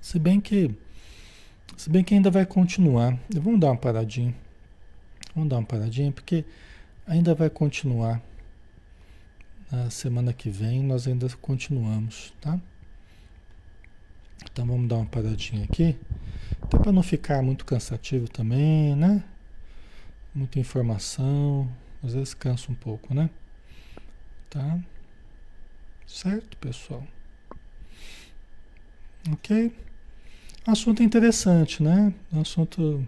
[0.00, 0.72] Se bem que
[1.82, 3.18] Se bem que ainda vai continuar.
[3.28, 4.32] Vamos dar uma paradinha.
[5.34, 6.44] Vamos dar uma paradinha, porque
[7.04, 8.22] ainda vai continuar.
[9.68, 12.56] Na semana que vem nós ainda continuamos, tá?
[14.44, 15.98] Então vamos dar uma paradinha aqui.
[16.62, 19.24] Até para não ficar muito cansativo também, né?
[20.32, 21.68] Muita informação.
[22.00, 23.28] Às vezes cansa um pouco, né?
[24.48, 24.78] Tá?
[26.06, 27.04] Certo, pessoal?
[29.32, 29.74] Ok?
[30.66, 32.14] Assunto interessante, né?
[32.32, 33.04] Assunto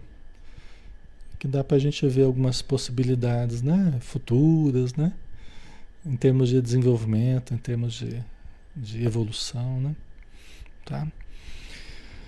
[1.39, 3.97] que dá para a gente ver algumas possibilidades, né?
[4.01, 5.13] Futuras, né?
[6.05, 8.21] Em termos de desenvolvimento, em termos de,
[8.75, 9.95] de evolução, né?
[10.83, 11.07] Tá?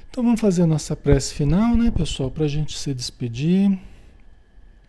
[0.09, 3.77] Então vamos fazer a nossa prece final, né, pessoal, para a gente se despedir.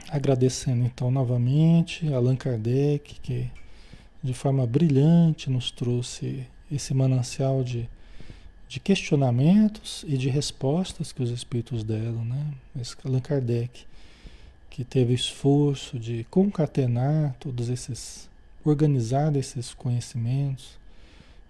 [0.09, 3.51] Agradecendo então novamente Allan Kardec, que
[4.23, 7.87] de forma brilhante nos trouxe esse manancial de
[8.69, 12.53] de questionamentos e de respostas que os espíritos deram, né?
[12.79, 13.87] Esse Allan Kardec,
[14.69, 18.29] que teve o esforço de concatenar todos esses,
[18.63, 20.79] organizar esses conhecimentos.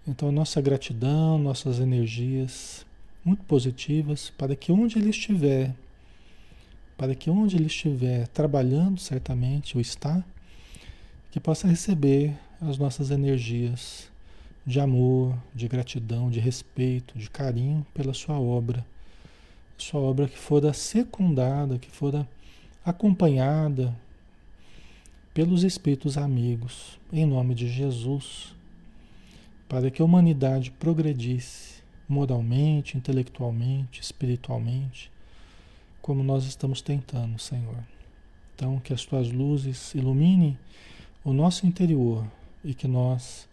[0.07, 2.85] Então, nossa gratidão, nossas energias
[3.23, 5.75] muito positivas para que onde ele estiver,
[6.97, 10.23] para que onde ele estiver trabalhando, certamente, ou está,
[11.31, 14.08] que possa receber as nossas energias
[14.69, 18.85] de amor, de gratidão, de respeito, de carinho pela sua obra.
[19.75, 22.29] Sua obra que fora secundada, que fora
[22.85, 23.97] acompanhada
[25.33, 28.53] pelos espíritos amigos, em nome de Jesus,
[29.67, 35.11] para que a humanidade progredisse moralmente, intelectualmente, espiritualmente,
[35.99, 37.83] como nós estamos tentando, Senhor.
[38.53, 40.55] Então, que as tuas luzes iluminem
[41.23, 42.23] o nosso interior
[42.63, 43.48] e que nós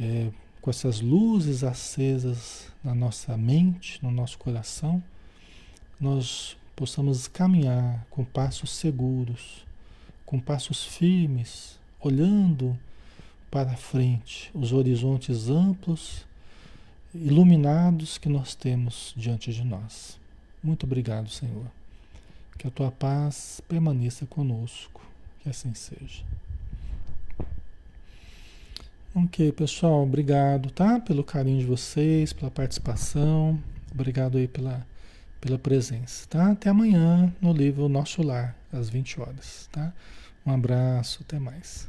[0.00, 0.30] é,
[0.62, 5.02] com essas luzes acesas na nossa mente, no nosso coração,
[6.00, 9.66] nós possamos caminhar com passos seguros,
[10.24, 12.78] com passos firmes, olhando
[13.50, 16.26] para frente, os horizontes amplos,
[17.14, 20.18] iluminados que nós temos diante de nós.
[20.62, 21.66] Muito obrigado, Senhor.
[22.56, 25.02] Que a tua paz permaneça conosco.
[25.40, 26.22] Que assim seja.
[29.12, 31.00] Ok, pessoal, obrigado, tá?
[31.00, 33.60] Pelo carinho de vocês, pela participação.
[33.92, 34.86] Obrigado aí pela,
[35.40, 36.52] pela presença, tá?
[36.52, 39.92] Até amanhã no livro Nosso Lar, às 20 horas, tá?
[40.46, 41.88] Um abraço, até mais.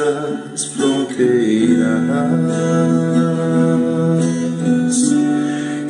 [0.00, 1.80] todas as fronteiras.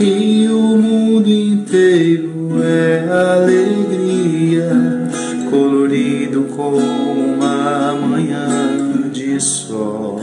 [0.00, 4.70] E o mundo inteiro é alegria,
[5.50, 10.20] colorido como uma manhã de sol.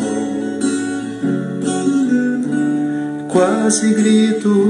[3.29, 4.66] Quase grito